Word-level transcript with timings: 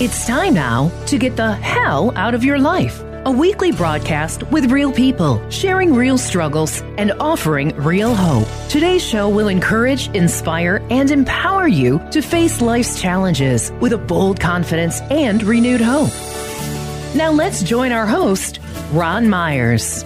It's 0.00 0.28
time 0.28 0.54
now 0.54 0.92
to 1.06 1.18
get 1.18 1.34
the 1.34 1.54
hell 1.54 2.16
out 2.16 2.32
of 2.32 2.44
your 2.44 2.60
life. 2.60 3.02
A 3.24 3.32
weekly 3.32 3.72
broadcast 3.72 4.44
with 4.44 4.70
real 4.70 4.92
people, 4.92 5.42
sharing 5.50 5.92
real 5.92 6.16
struggles 6.16 6.82
and 6.98 7.10
offering 7.18 7.74
real 7.74 8.14
hope. 8.14 8.46
Today's 8.68 9.04
show 9.04 9.28
will 9.28 9.48
encourage, 9.48 10.06
inspire, 10.14 10.86
and 10.90 11.10
empower 11.10 11.66
you 11.66 11.98
to 12.12 12.22
face 12.22 12.60
life's 12.60 13.02
challenges 13.02 13.72
with 13.80 13.92
a 13.92 13.98
bold 13.98 14.38
confidence 14.38 15.00
and 15.10 15.42
renewed 15.42 15.80
hope. 15.80 16.12
Now 17.16 17.32
let's 17.32 17.64
join 17.64 17.90
our 17.90 18.06
host, 18.06 18.60
Ron 18.92 19.28
Myers. 19.28 20.04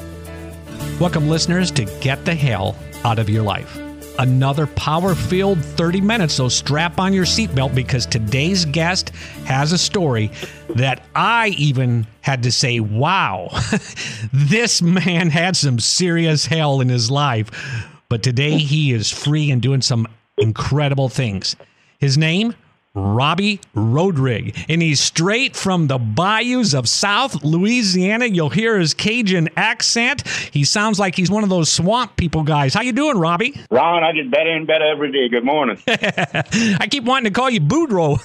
Welcome, 0.98 1.28
listeners, 1.28 1.70
to 1.72 1.84
Get 2.00 2.24
the 2.24 2.34
Hell 2.34 2.76
Out 3.04 3.18
of 3.18 3.28
Your 3.28 3.42
Life 3.42 3.78
another 4.22 4.68
power 4.68 5.16
filled 5.16 5.58
30 5.58 6.00
minutes. 6.00 6.34
So 6.34 6.48
strap 6.48 7.00
on 7.00 7.12
your 7.12 7.24
seatbelt 7.24 7.74
because 7.74 8.06
today's 8.06 8.64
guest 8.64 9.10
has 9.46 9.72
a 9.72 9.78
story 9.78 10.30
that 10.76 11.02
I 11.14 11.48
even 11.58 12.06
had 12.20 12.44
to 12.44 12.52
say, 12.52 12.78
wow, 12.78 13.48
this 14.32 14.80
man 14.80 15.28
had 15.28 15.56
some 15.56 15.80
serious 15.80 16.46
hell 16.46 16.80
in 16.80 16.88
his 16.88 17.10
life. 17.10 17.50
But 18.08 18.22
today 18.22 18.58
he 18.58 18.92
is 18.92 19.10
free 19.10 19.50
and 19.50 19.60
doing 19.60 19.82
some 19.82 20.06
incredible 20.38 21.08
things. 21.08 21.56
His 21.98 22.16
name, 22.16 22.54
Robbie 22.94 23.58
Rodrig. 23.74 24.66
And 24.68 24.82
he's 24.82 25.00
straight 25.00 25.56
from 25.56 25.86
the 25.86 25.96
bayous 25.96 26.74
of 26.74 26.88
South 26.88 27.42
Louisiana. 27.42 28.26
You'll 28.26 28.50
hear 28.50 28.78
his 28.78 28.92
Cajun 28.92 29.48
accent. 29.56 30.28
He 30.28 30.64
sounds 30.64 30.98
like 30.98 31.16
he's 31.16 31.30
one 31.30 31.42
of 31.42 31.48
those 31.48 31.72
swamp 31.72 32.16
people 32.16 32.42
guys. 32.42 32.74
How 32.74 32.82
you 32.82 32.92
doing, 32.92 33.16
Robbie? 33.16 33.58
Ron, 33.70 34.04
I 34.04 34.12
get 34.12 34.30
better 34.30 34.50
and 34.50 34.66
better 34.66 34.84
every 34.84 35.10
day. 35.10 35.30
Good 35.30 35.44
morning. 35.44 35.78
I 35.88 36.86
keep 36.90 37.04
wanting 37.04 37.32
to 37.32 37.38
call 37.38 37.48
you 37.48 37.60
Boudreaux, 37.60 38.18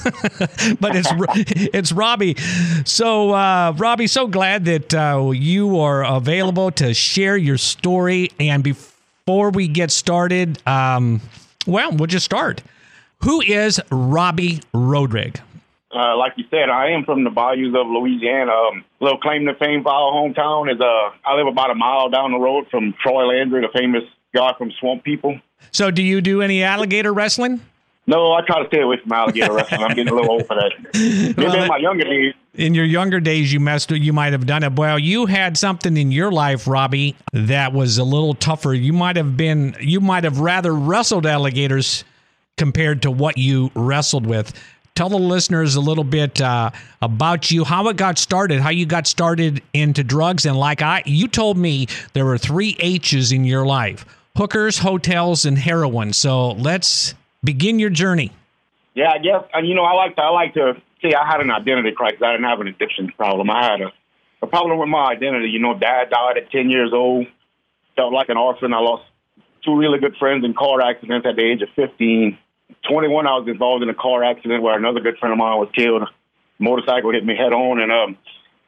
but 0.82 0.96
it's 0.96 1.10
it's 1.74 1.92
Robbie. 1.94 2.36
So, 2.84 3.32
uh, 3.32 3.74
Robbie, 3.78 4.08
so 4.08 4.28
glad 4.28 4.66
that 4.66 4.94
uh, 4.94 5.32
you 5.34 5.80
are 5.80 6.04
available 6.04 6.72
to 6.72 6.94
share 6.94 7.38
your 7.38 7.58
story. 7.58 8.32
And 8.38 8.66
before 8.66 9.50
we 9.50 9.70
get 9.70 9.92
started, 9.92 10.62
um, 10.68 11.22
well, 11.66 11.94
we'll 11.94 12.08
just 12.08 12.26
start. 12.26 12.62
Who 13.24 13.42
is 13.42 13.82
Robbie 13.92 14.62
Rodrig? 14.74 15.40
Uh, 15.94 16.18
like 16.18 16.34
you 16.36 16.44
said, 16.50 16.70
I 16.70 16.92
am 16.92 17.06
from 17.06 17.24
the 17.24 17.30
bayous 17.30 17.74
of 17.76 17.88
Louisiana. 17.88 18.52
Um, 18.52 18.86
little 19.00 19.18
claim 19.18 19.46
to 19.46 19.56
fame 19.56 19.84
for 19.84 19.92
our 19.92 20.12
hometown 20.12 20.72
is 20.74 20.80
uh, 20.80 21.12
I 21.26 21.36
live 21.36 21.48
about 21.48 21.72
a 21.72 21.76
mile 21.76 22.10
down 22.10 22.32
the 22.32 22.38
road 22.40 22.68
from 22.70 22.94
Troy 23.02 23.26
Landry, 23.26 23.62
the 23.62 23.78
famous 23.78 24.04
guy 24.36 24.52
from 24.58 24.72
Swamp 24.80 25.04
People. 25.04 25.40
So, 25.72 25.90
do 25.90 26.04
you 26.04 26.22
do 26.22 26.42
any 26.42 26.62
alligator 26.62 27.14
wrestling? 27.14 27.62
No, 28.06 28.32
I 28.34 28.42
try 28.46 28.62
to 28.62 28.68
stay 28.68 28.82
away 28.82 28.98
from 29.02 29.12
alligator 29.12 29.54
wrestling. 29.56 29.82
I'm 29.82 29.96
getting 29.96 30.10
a 30.10 30.16
little 30.16 30.32
old 30.32 30.46
for 30.46 30.56
that. 30.56 30.72
Maybe 30.94 31.34
well, 31.38 31.62
in 31.62 31.68
my 31.68 31.78
younger 31.78 32.04
days. 32.04 32.34
In 32.54 32.74
your 32.74 32.86
younger 32.86 33.20
days, 33.20 33.52
you 33.52 33.60
messed. 33.60 33.90
You 33.92 34.14
might 34.14 34.34
have 34.34 34.46
done 34.46 34.64
it. 34.64 34.74
Well, 34.74 35.00
you 35.00 35.26
had 35.26 35.58
something 35.58 35.98
in 35.98 36.12
your 36.12 36.32
life, 36.32 36.68
Robbie, 36.68 37.16
that 37.34 37.74
was 37.74 37.98
a 37.98 38.04
little 38.04 38.34
tougher. 38.34 38.74
You 38.74 38.94
might 38.94 39.16
have 39.16 39.36
been. 39.36 39.76
You 39.80 40.00
might 40.02 40.26
have 40.26 40.40
rather 40.40 40.74
wrestled 40.74 41.26
alligators 41.26 42.04
compared 42.58 43.04
to 43.04 43.12
what 43.12 43.38
you 43.38 43.72
wrestled 43.76 44.26
with. 44.26 44.54
Tell 44.96 45.10
the 45.10 45.20
listeners 45.20 45.76
a 45.76 45.82
little 45.82 46.04
bit 46.04 46.42
uh, 46.42 46.72
about 47.04 47.52
you, 47.52 47.64
how 47.64 47.88
it 47.88 47.98
got 47.98 48.18
started, 48.18 48.60
how 48.60 48.72
you 48.72 48.88
got 48.88 49.06
started 49.06 49.62
into 49.74 50.04
drugs, 50.04 50.46
and 50.48 50.58
like 50.58 50.82
I, 50.82 51.04
you 51.06 51.28
told 51.28 51.56
me 51.56 51.88
there 52.14 52.26
were 52.26 52.40
three 52.40 52.76
H's 52.80 53.32
in 53.32 53.46
your 53.46 53.64
life: 53.64 54.06
hookers, 54.36 54.80
hotels, 54.80 55.46
and 55.46 55.56
heroin. 55.56 56.14
So 56.14 56.54
let's 56.54 57.14
begin 57.44 57.78
your 57.78 57.92
journey. 57.92 58.32
Yeah, 58.96 59.12
I 59.12 59.20
guess, 59.20 59.44
and 59.54 59.68
you 59.68 59.76
know, 59.76 59.84
I 59.84 59.94
like 59.94 60.16
to, 60.16 60.22
I 60.24 60.30
like 60.30 60.56
to 60.56 60.74
see. 61.04 61.14
I 61.14 61.28
had 61.28 61.42
an 61.42 61.52
identity 61.52 61.92
crisis. 61.92 62.20
I 62.24 62.32
didn't 62.32 62.48
have 62.48 62.60
an 62.60 62.68
addiction 62.68 63.12
problem. 63.16 63.52
I 63.52 63.64
had 63.64 63.82
a, 63.82 63.92
a 64.42 64.48
problem 64.48 64.80
with 64.80 64.90
my 64.90 65.12
identity. 65.12 65.50
You 65.50 65.60
know, 65.60 65.78
dad 65.78 66.10
died 66.10 66.38
at 66.38 66.50
ten 66.50 66.72
years 66.72 66.90
old. 66.92 67.28
Felt 67.96 68.14
like 68.14 68.30
an 68.30 68.38
orphan. 68.38 68.74
I 68.74 68.80
lost 68.80 69.04
two 69.64 69.78
really 69.78 70.00
good 70.00 70.16
friends 70.18 70.44
in 70.44 70.56
car 70.56 70.82
accidents 70.82 71.28
at 71.28 71.36
the 71.36 71.44
age 71.44 71.62
of 71.62 71.70
fifteen 71.76 72.40
21, 72.90 73.28
I 73.28 73.38
was 73.40 73.48
involved 73.48 73.84
in 73.84 73.90
a 73.90 73.94
car 73.94 74.24
accident 74.24 74.62
where 74.64 74.78
another 74.78 75.00
good 75.00 75.18
friend 75.18 75.34
of 75.34 75.38
mine 75.38 75.58
was 75.58 75.70
killed. 75.76 76.04
A 76.04 76.08
motorcycle 76.60 77.12
hit 77.12 77.26
me 77.26 77.36
head 77.36 77.54
on, 77.54 77.80
and 77.80 77.92
um, 77.92 78.18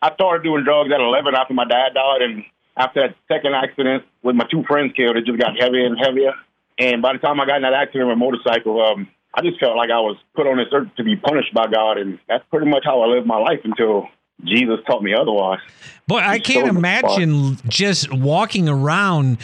I 0.02 0.14
started 0.14 0.44
doing 0.44 0.64
drugs 0.64 0.92
at 0.94 1.02
11 1.02 1.36
after 1.36 1.54
my 1.54 1.66
dad 1.66 1.94
died. 1.94 2.22
And 2.22 2.44
after 2.78 3.08
that 3.08 3.16
second 3.28 3.56
accident 3.56 4.04
with 4.24 4.36
my 4.36 4.46
two 4.50 4.64
friends 4.64 4.94
killed, 4.96 5.18
it 5.18 5.26
just 5.26 5.40
got 5.40 5.60
heavier 5.60 5.86
and 5.86 5.98
heavier. 6.00 6.34
And 6.78 7.02
by 7.02 7.14
the 7.14 7.20
time 7.20 7.40
I 7.40 7.46
got 7.46 7.58
in 7.58 7.64
that 7.64 7.74
accident 7.74 8.08
with 8.08 8.16
a 8.16 8.20
motorcycle, 8.20 8.82
um, 8.82 9.10
I 9.34 9.42
just 9.42 9.60
felt 9.60 9.76
like 9.76 9.92
I 9.92 10.00
was 10.00 10.18
put 10.36 10.48
on 10.48 10.58
this 10.58 10.68
earth 10.72 10.90
to 10.98 11.04
be 11.04 11.16
punished 11.16 11.54
by 11.54 11.68
God, 11.68 11.98
and 11.98 12.20
that's 12.28 12.44
pretty 12.50 12.68
much 12.68 12.84
how 12.86 13.02
I 13.02 13.08
lived 13.08 13.28
my 13.28 13.38
life 13.38 13.60
until 13.64 14.08
Jesus 14.44 14.80
taught 14.88 15.04
me 15.04 15.14
otherwise. 15.14 15.60
Boy, 16.08 16.20
I 16.20 16.40
can't 16.40 16.68
imagine 16.68 17.58
just 17.68 18.12
walking 18.14 18.70
around 18.70 19.38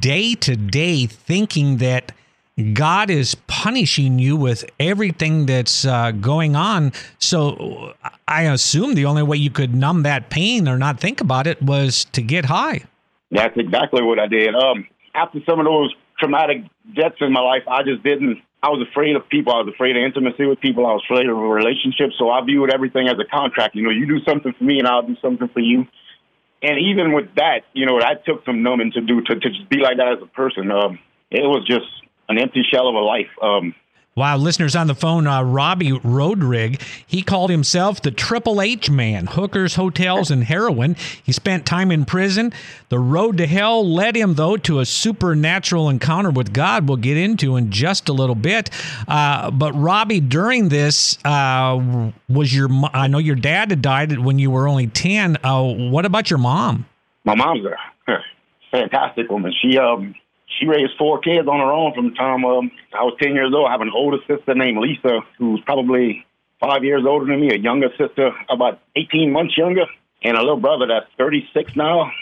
day 0.00 0.34
to 0.34 0.56
day 0.56 1.06
thinking 1.06 1.78
that 1.78 2.12
God 2.74 3.08
is 3.08 3.34
punishing 3.34 4.18
you 4.18 4.36
with 4.36 4.68
everything 4.78 5.46
that's 5.46 5.86
uh, 5.86 6.10
going 6.10 6.54
on. 6.54 6.92
So 7.18 7.94
I 8.28 8.42
assume 8.42 8.94
the 8.94 9.06
only 9.06 9.22
way 9.22 9.38
you 9.38 9.50
could 9.50 9.74
numb 9.74 10.02
that 10.02 10.28
pain 10.28 10.68
or 10.68 10.76
not 10.76 11.00
think 11.00 11.22
about 11.22 11.46
it 11.46 11.62
was 11.62 12.04
to 12.12 12.20
get 12.20 12.44
high. 12.44 12.82
That's 13.30 13.56
exactly 13.56 14.02
what 14.02 14.18
I 14.18 14.26
did. 14.26 14.54
Um, 14.54 14.86
after 15.14 15.38
some 15.48 15.60
of 15.60 15.64
those 15.64 15.94
traumatic 16.18 16.64
deaths 16.94 17.16
in 17.20 17.32
my 17.32 17.40
life, 17.40 17.62
I 17.66 17.82
just 17.84 18.02
didn't. 18.02 18.42
I 18.62 18.68
was 18.68 18.86
afraid 18.86 19.16
of 19.16 19.26
people. 19.30 19.54
I 19.54 19.62
was 19.62 19.72
afraid 19.74 19.96
of 19.96 20.02
intimacy 20.04 20.44
with 20.44 20.60
people. 20.60 20.86
I 20.86 20.92
was 20.92 21.02
afraid 21.10 21.28
of 21.28 21.36
relationships. 21.36 22.14
So 22.18 22.28
I 22.28 22.44
viewed 22.44 22.70
everything 22.70 23.08
as 23.08 23.16
a 23.18 23.24
contract. 23.24 23.74
You 23.74 23.82
know, 23.82 23.90
you 23.90 24.06
do 24.06 24.22
something 24.28 24.52
for 24.52 24.62
me, 24.62 24.78
and 24.78 24.86
I'll 24.86 25.02
do 25.02 25.16
something 25.22 25.48
for 25.48 25.60
you. 25.60 25.86
And 26.62 26.78
even 26.78 27.12
with 27.12 27.34
that, 27.36 27.62
you 27.72 27.86
know, 27.86 27.98
that 27.98 28.24
took 28.24 28.44
some 28.44 28.62
numbing 28.62 28.92
to 28.92 29.00
do 29.00 29.22
to, 29.22 29.34
to 29.34 29.48
just 29.48 29.68
be 29.68 29.78
like 29.78 29.96
that 29.96 30.12
as 30.12 30.22
a 30.22 30.26
person. 30.26 30.70
Um, 30.70 31.00
it 31.30 31.42
was 31.42 31.66
just 31.66 31.86
an 32.28 32.38
empty 32.38 32.62
shell 32.70 32.88
of 32.88 32.94
a 32.94 33.00
life. 33.00 33.30
Um, 33.40 33.74
Wow, 34.14 34.36
listeners 34.36 34.76
on 34.76 34.88
the 34.88 34.94
phone, 34.94 35.26
uh, 35.26 35.42
Robbie 35.42 35.92
Rodrig, 35.92 36.82
he 37.06 37.22
called 37.22 37.48
himself 37.48 38.02
the 38.02 38.10
Triple 38.10 38.60
H 38.60 38.90
man, 38.90 39.26
hookers, 39.26 39.76
hotels, 39.76 40.30
and 40.30 40.44
heroin. 40.44 40.96
He 41.22 41.32
spent 41.32 41.64
time 41.64 41.90
in 41.90 42.04
prison. 42.04 42.52
The 42.90 42.98
road 42.98 43.38
to 43.38 43.46
hell 43.46 43.90
led 43.90 44.14
him, 44.14 44.34
though, 44.34 44.58
to 44.58 44.80
a 44.80 44.84
supernatural 44.84 45.88
encounter 45.88 46.30
with 46.30 46.52
God 46.52 46.86
we'll 46.88 46.98
get 46.98 47.16
into 47.16 47.56
in 47.56 47.70
just 47.70 48.10
a 48.10 48.12
little 48.12 48.34
bit. 48.34 48.68
Uh, 49.08 49.50
but, 49.50 49.72
Robbie, 49.72 50.20
during 50.20 50.68
this, 50.68 51.16
uh, 51.24 52.10
was 52.28 52.54
your, 52.54 52.68
I 52.92 53.06
know 53.06 53.16
your 53.16 53.36
dad 53.36 53.70
had 53.70 53.80
died 53.80 54.18
when 54.18 54.38
you 54.38 54.50
were 54.50 54.68
only 54.68 54.88
10. 54.88 55.38
Uh, 55.42 55.62
what 55.62 56.04
about 56.04 56.28
your 56.28 56.38
mom? 56.38 56.84
My 57.24 57.34
mom's 57.34 57.64
a 57.64 58.18
fantastic 58.70 59.30
woman. 59.30 59.54
She, 59.62 59.78
um, 59.78 60.14
she 60.62 60.68
raised 60.68 60.92
four 60.96 61.18
kids 61.18 61.48
on 61.48 61.58
her 61.58 61.72
own 61.72 61.92
from 61.92 62.10
the 62.10 62.14
time 62.14 62.44
um, 62.44 62.70
I 62.94 63.02
was 63.02 63.16
10 63.20 63.34
years 63.34 63.52
old. 63.54 63.66
I 63.66 63.72
have 63.72 63.80
an 63.80 63.90
older 63.92 64.18
sister 64.28 64.54
named 64.54 64.78
Lisa, 64.78 65.20
who's 65.38 65.60
probably 65.66 66.24
five 66.60 66.84
years 66.84 67.02
older 67.06 67.26
than 67.26 67.40
me, 67.40 67.50
a 67.52 67.58
younger 67.58 67.88
sister 67.98 68.30
about 68.48 68.78
18 68.94 69.32
months 69.32 69.58
younger, 69.58 69.86
and 70.22 70.36
a 70.36 70.40
little 70.40 70.60
brother 70.60 70.86
that's 70.86 71.10
36 71.18 71.74
now. 71.74 72.12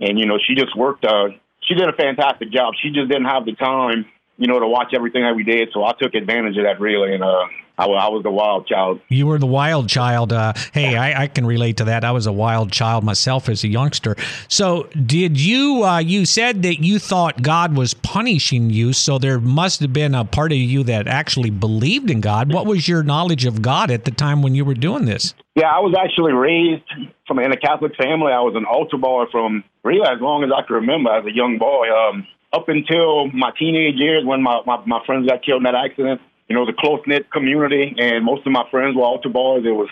And, 0.00 0.18
you 0.18 0.24
know, 0.24 0.38
she 0.38 0.54
just 0.54 0.74
worked, 0.74 1.04
uh, 1.04 1.28
she 1.60 1.74
did 1.74 1.88
a 1.88 1.92
fantastic 1.92 2.50
job. 2.50 2.72
She 2.82 2.90
just 2.90 3.10
didn't 3.10 3.26
have 3.26 3.44
the 3.44 3.52
time, 3.52 4.06
you 4.38 4.46
know, 4.46 4.58
to 4.58 4.66
watch 4.66 4.94
everything 4.94 5.22
that 5.22 5.36
we 5.36 5.44
did. 5.44 5.68
So 5.74 5.84
I 5.84 5.92
took 5.92 6.14
advantage 6.14 6.56
of 6.56 6.64
that 6.64 6.80
really. 6.80 7.14
And, 7.14 7.22
uh, 7.22 7.44
I, 7.80 7.86
I 7.86 8.08
was 8.08 8.22
the 8.22 8.30
wild 8.30 8.66
child. 8.66 9.00
You 9.08 9.26
were 9.26 9.38
the 9.38 9.46
wild 9.46 9.88
child. 9.88 10.34
Uh, 10.34 10.52
hey, 10.74 10.96
I, 10.96 11.22
I, 11.22 11.26
can 11.28 11.46
relate 11.46 11.78
to 11.78 11.84
that. 11.84 12.04
I 12.04 12.10
was 12.10 12.26
a 12.26 12.32
wild 12.32 12.70
child 12.72 13.04
myself 13.04 13.48
as 13.48 13.64
a 13.64 13.68
youngster. 13.68 14.16
So, 14.48 14.82
did 15.06 15.40
you? 15.40 15.82
Uh, 15.82 15.98
you 15.98 16.26
said 16.26 16.62
that 16.62 16.84
you 16.84 16.98
thought 16.98 17.40
God 17.40 17.74
was 17.74 17.94
punishing 17.94 18.68
you. 18.68 18.92
So 18.92 19.18
there 19.18 19.40
must 19.40 19.80
have 19.80 19.94
been 19.94 20.14
a 20.14 20.26
part 20.26 20.52
of 20.52 20.58
you 20.58 20.82
that 20.84 21.08
actually 21.08 21.48
believed 21.48 22.10
in 22.10 22.20
God. 22.20 22.52
What 22.52 22.66
was 22.66 22.86
your 22.86 23.02
knowledge 23.02 23.46
of 23.46 23.62
God 23.62 23.90
at 23.90 24.04
the 24.04 24.10
time 24.10 24.42
when 24.42 24.54
you 24.54 24.66
were 24.66 24.74
doing 24.74 25.06
this? 25.06 25.34
Yeah, 25.54 25.70
I 25.70 25.78
was 25.80 25.94
actually 25.98 26.32
raised 26.32 26.84
from 27.26 27.38
in 27.38 27.50
a 27.50 27.56
Catholic 27.56 27.96
family. 27.96 28.32
I 28.32 28.40
was 28.40 28.56
an 28.56 28.66
altar 28.66 28.98
boy 28.98 29.24
from 29.32 29.64
really 29.84 30.06
as 30.06 30.20
long 30.20 30.44
as 30.44 30.50
I 30.54 30.66
can 30.66 30.76
remember 30.76 31.10
as 31.10 31.24
a 31.24 31.32
young 31.32 31.56
boy. 31.56 31.88
Um, 31.88 32.26
up 32.52 32.68
until 32.68 33.28
my 33.28 33.52
teenage 33.58 33.94
years 33.94 34.24
when 34.24 34.42
my, 34.42 34.60
my, 34.66 34.84
my 34.84 35.00
friends 35.06 35.26
got 35.28 35.42
killed 35.44 35.60
in 35.60 35.64
that 35.64 35.76
accident 35.76 36.20
you 36.50 36.56
know, 36.56 36.66
the 36.66 36.72
close 36.72 37.00
knit 37.06 37.30
community, 37.30 37.94
and 37.96 38.24
most 38.24 38.44
of 38.44 38.50
my 38.50 38.64
friends 38.72 38.96
were 38.96 39.04
altar 39.04 39.28
boys. 39.28 39.64
It 39.64 39.70
was 39.70 39.88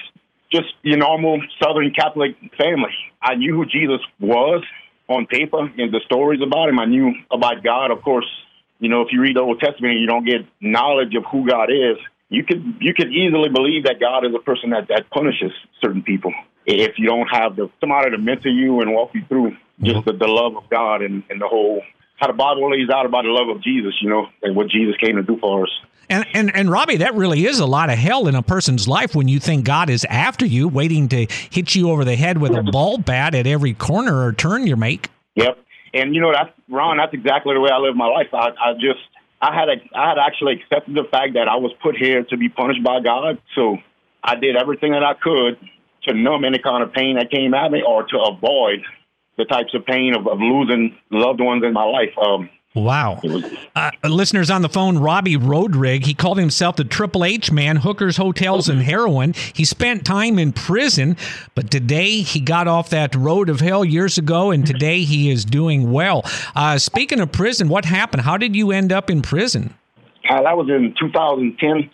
just 0.51 0.67
your 0.83 0.99
normal 0.99 1.41
Southern 1.63 1.93
Catholic 1.93 2.35
family. 2.59 2.91
I 3.23 3.37
knew 3.37 3.55
who 3.55 3.65
Jesus 3.65 4.01
was 4.19 4.65
on 5.09 5.27
paper 5.27 5.61
and 5.61 5.95
the 5.95 6.01
stories 6.05 6.41
about 6.43 6.69
him. 6.69 6.81
I 6.81 6.87
knew 6.87 7.15
about 7.31 7.63
God. 7.63 7.93
Of 7.93 8.03
course, 8.03 8.27
you 8.81 8.89
know, 8.89 9.03
if 9.03 9.13
you 9.13 9.21
read 9.21 9.37
the 9.37 9.41
Old 9.41 9.61
Testament 9.61 9.93
and 9.93 10.01
you 10.01 10.09
don't 10.09 10.27
get 10.27 10.47
knowledge 10.61 11.15
of 11.15 11.25
who 11.31 11.49
God 11.49 11.71
is, 11.71 11.97
you 12.29 12.43
could 12.43 12.63
you 12.81 12.93
could 12.93 13.13
easily 13.13 13.51
believe 13.51 13.85
that 13.85 14.01
God 14.01 14.27
is 14.27 14.35
a 14.35 14.43
person 14.43 14.71
that, 14.71 14.89
that 14.89 15.09
punishes 15.11 15.53
certain 15.81 16.03
people 16.03 16.35
if 16.67 16.99
you 16.99 17.07
don't 17.07 17.29
have 17.29 17.55
the 17.55 17.71
somebody 17.79 18.11
to 18.11 18.19
mentor 18.19 18.51
you 18.51 18.81
and 18.81 18.93
walk 18.93 19.11
you 19.15 19.23
through 19.29 19.57
just 19.81 20.05
the, 20.07 20.13
the 20.13 20.27
love 20.27 20.57
of 20.57 20.69
God 20.69 21.03
and, 21.03 21.23
and 21.31 21.41
the 21.41 21.47
whole 21.47 21.83
how 22.17 22.27
the 22.27 22.33
Bible 22.33 22.69
lays 22.73 22.91
out 22.91 23.07
about 23.07 23.23
the 23.23 23.31
love 23.31 23.49
of 23.49 23.63
Jesus, 23.63 23.95
you 24.03 24.11
know, 24.11 24.27
and 24.43 24.57
what 24.57 24.69
Jesus 24.69 24.97
came 24.97 25.15
to 25.15 25.23
do 25.23 25.39
for 25.39 25.63
us. 25.63 25.71
And, 26.11 26.27
and 26.33 26.55
and 26.55 26.71
Robbie, 26.71 26.97
that 26.99 27.15
really 27.15 27.45
is 27.45 27.59
a 27.59 27.67
lot 27.67 27.91
of 27.91 27.99
hell 27.99 28.29
in 28.29 28.35
a 28.35 28.43
person's 28.43 28.89
life 28.89 29.15
when 29.15 29.29
you 29.29 29.39
think 29.39 29.65
God 29.65 29.91
is 29.91 30.07
after 30.07 30.47
you, 30.47 30.67
waiting 30.67 31.09
to 31.09 31.27
hit 31.51 31.75
you 31.75 31.91
over 31.91 32.05
the 32.05 32.17
head 32.17 32.39
with 32.39 32.53
a 32.53 32.63
ball 32.63 32.99
bat 32.99 33.35
at 33.35 33.47
every 33.47 33.75
corner 33.75 34.25
or 34.25 34.33
turn 34.33 34.67
you 34.67 34.77
make. 34.77 35.11
Yep. 35.35 35.59
And 35.95 36.15
you 36.15 36.21
know 36.21 36.33
that's 36.33 36.51
Ron. 36.69 36.97
That's 36.97 37.13
exactly 37.13 37.55
the 37.55 37.61
way 37.61 37.71
I 37.71 37.79
live 37.79 37.95
my 37.95 38.07
life. 38.07 38.29
I, 38.33 38.49
I 38.59 38.73
just 38.75 39.01
I 39.41 39.55
had 39.55 39.69
I 39.95 40.09
had 40.09 40.19
actually 40.19 40.55
accepted 40.55 40.95
the 40.95 41.05
fact 41.11 41.35
that 41.35 41.49
I 41.49 41.57
was 41.57 41.73
put 41.83 41.97
here 41.97 42.25
to 42.25 42.37
be 42.37 42.49
punished 42.49 42.83
by 42.83 43.01
God. 43.01 43.41
So 43.55 43.77
I 44.23 44.37
did 44.37 44.57
everything 44.57 44.93
that 44.93 45.05
I 45.05 45.15
could 45.15 45.59
to 46.05 46.15
numb 46.15 46.45
any 46.45 46.59
kind 46.59 46.83
of 46.83 46.93
pain 46.93 47.17
that 47.17 47.31
came 47.31 47.55
at 47.55 47.71
me, 47.71 47.83
or 47.87 48.05
to 48.05 48.19
avoid 48.19 48.81
the 49.37 49.45
types 49.45 49.75
of 49.75 49.85
pain 49.87 50.15
of, 50.17 50.27
of 50.27 50.41
losing 50.41 50.97
loved 51.11 51.41
ones 51.41 51.63
in 51.65 51.73
my 51.73 51.85
life. 51.85 52.17
Um, 52.21 52.51
Wow. 52.75 53.21
Uh, 53.75 53.91
listeners 54.05 54.51
on 54.51 54.61
the 54.61 54.69
phone, 54.69 54.99
Robbie 54.99 55.37
Rodrig, 55.37 56.05
he 56.05 56.13
called 56.13 56.39
himself 56.39 56.77
the 56.77 56.85
Triple 56.85 57.25
H 57.25 57.51
man, 57.51 57.77
hookers, 57.77 58.19
hotels, 58.19 58.69
and 58.69 58.83
heroin. 58.83 59.33
He 59.55 59.65
spent 59.65 60.05
time 60.05 60.39
in 60.39 60.53
prison, 60.53 61.17
but 61.55 61.71
today 61.71 62.21
he 62.21 62.41
got 62.41 62.69
off 62.69 62.91
that 62.91 63.15
road 63.15 63.49
of 63.49 63.61
hell 63.61 63.85
years 63.85 64.19
ago, 64.19 64.51
and 64.51 64.67
today 64.67 65.01
he 65.01 65.31
is 65.31 65.47
doing 65.47 65.91
well. 65.91 66.23
Uh, 66.55 66.77
speaking 66.79 67.21
of 67.21 67.33
prison, 67.33 67.69
what 67.69 67.87
happened? 67.87 68.23
How 68.23 68.37
did 68.37 68.55
you 68.55 68.71
end 68.71 68.93
up 68.93 69.09
in 69.09 69.23
prison? 69.23 69.75
Uh, 70.29 70.43
that 70.43 70.57
was 70.57 70.69
in 70.69 70.95
2010. 71.01 71.91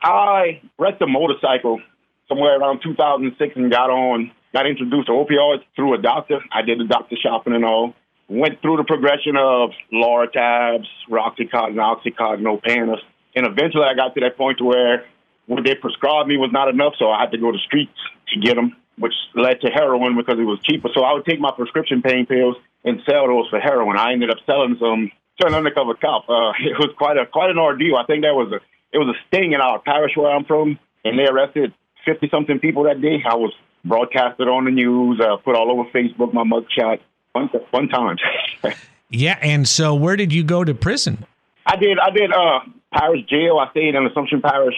I 0.00 0.60
wrecked 0.78 1.02
a 1.02 1.08
motorcycle 1.08 1.80
somewhere 2.28 2.58
around 2.58 2.82
2006 2.84 3.56
and 3.56 3.70
got 3.70 3.90
on, 3.90 4.30
got 4.52 4.66
introduced 4.66 5.08
to 5.08 5.12
opioids 5.12 5.64
through 5.74 5.94
a 5.94 5.98
doctor. 5.98 6.38
I 6.52 6.62
did 6.62 6.78
the 6.78 6.84
doctor 6.84 7.16
shopping 7.20 7.54
and 7.54 7.64
all 7.64 7.94
went 8.28 8.60
through 8.62 8.78
the 8.78 8.84
progression 8.84 9.36
of 9.36 9.70
Lortabs, 9.92 10.88
Roxycontin, 11.10 11.76
Oxycontin, 11.76 12.44
Opana, 12.44 12.96
and 13.36 13.46
eventually 13.46 13.84
I 13.84 13.94
got 13.94 14.14
to 14.14 14.20
that 14.20 14.36
point 14.36 14.60
where 14.62 15.04
what 15.46 15.64
they 15.64 15.74
prescribed 15.74 16.28
me 16.28 16.36
was 16.36 16.50
not 16.52 16.68
enough, 16.68 16.94
so 16.98 17.10
I 17.10 17.20
had 17.20 17.32
to 17.32 17.38
go 17.38 17.52
to 17.52 17.58
streets 17.58 17.98
to 18.32 18.40
get 18.40 18.56
them, 18.56 18.76
which 18.98 19.12
led 19.34 19.60
to 19.60 19.68
heroin 19.68 20.16
because 20.16 20.38
it 20.38 20.44
was 20.44 20.58
cheaper. 20.62 20.88
So 20.94 21.02
I 21.02 21.12
would 21.12 21.26
take 21.26 21.40
my 21.40 21.50
prescription 21.54 22.00
pain 22.00 22.26
pills 22.26 22.56
and 22.84 23.00
sell 23.04 23.26
those 23.26 23.48
for 23.50 23.60
heroin. 23.60 23.98
I 23.98 24.12
ended 24.12 24.30
up 24.30 24.38
selling 24.46 24.76
some 24.80 25.10
to 25.40 25.46
an 25.46 25.54
undercover 25.54 25.94
cop. 25.94 26.28
Uh, 26.28 26.52
it 26.60 26.78
was 26.78 26.90
quite 26.96 27.18
a 27.18 27.26
quite 27.26 27.50
an 27.50 27.58
ordeal. 27.58 27.96
I 27.96 28.04
think 28.06 28.22
that 28.22 28.34
was 28.34 28.52
a 28.52 28.60
it 28.92 28.98
was 28.98 29.14
a 29.14 29.18
sting 29.26 29.52
in 29.52 29.60
our 29.60 29.80
parish 29.80 30.12
where 30.16 30.30
I'm 30.30 30.44
from, 30.44 30.78
and 31.04 31.18
they 31.18 31.26
arrested 31.26 31.74
fifty 32.06 32.28
something 32.30 32.58
people 32.58 32.84
that 32.84 33.02
day. 33.02 33.22
I 33.28 33.34
was 33.34 33.52
broadcasted 33.84 34.48
on 34.48 34.64
the 34.64 34.70
news, 34.70 35.20
uh, 35.20 35.36
put 35.44 35.56
all 35.56 35.70
over 35.70 35.90
Facebook, 35.90 36.32
my 36.32 36.44
mugshot 36.44 37.00
fun, 37.34 37.50
fun 37.70 37.88
times. 37.88 38.20
yeah, 39.10 39.38
and 39.42 39.68
so 39.68 39.94
where 39.94 40.16
did 40.16 40.32
you 40.32 40.42
go 40.42 40.64
to 40.64 40.74
prison? 40.74 41.26
I 41.66 41.76
did. 41.76 41.98
I 41.98 42.10
did 42.10 42.32
uh, 42.32 42.60
parish 42.92 43.26
jail. 43.28 43.58
I 43.58 43.70
stayed 43.72 43.94
in 43.94 44.06
Assumption 44.06 44.40
Parish 44.40 44.76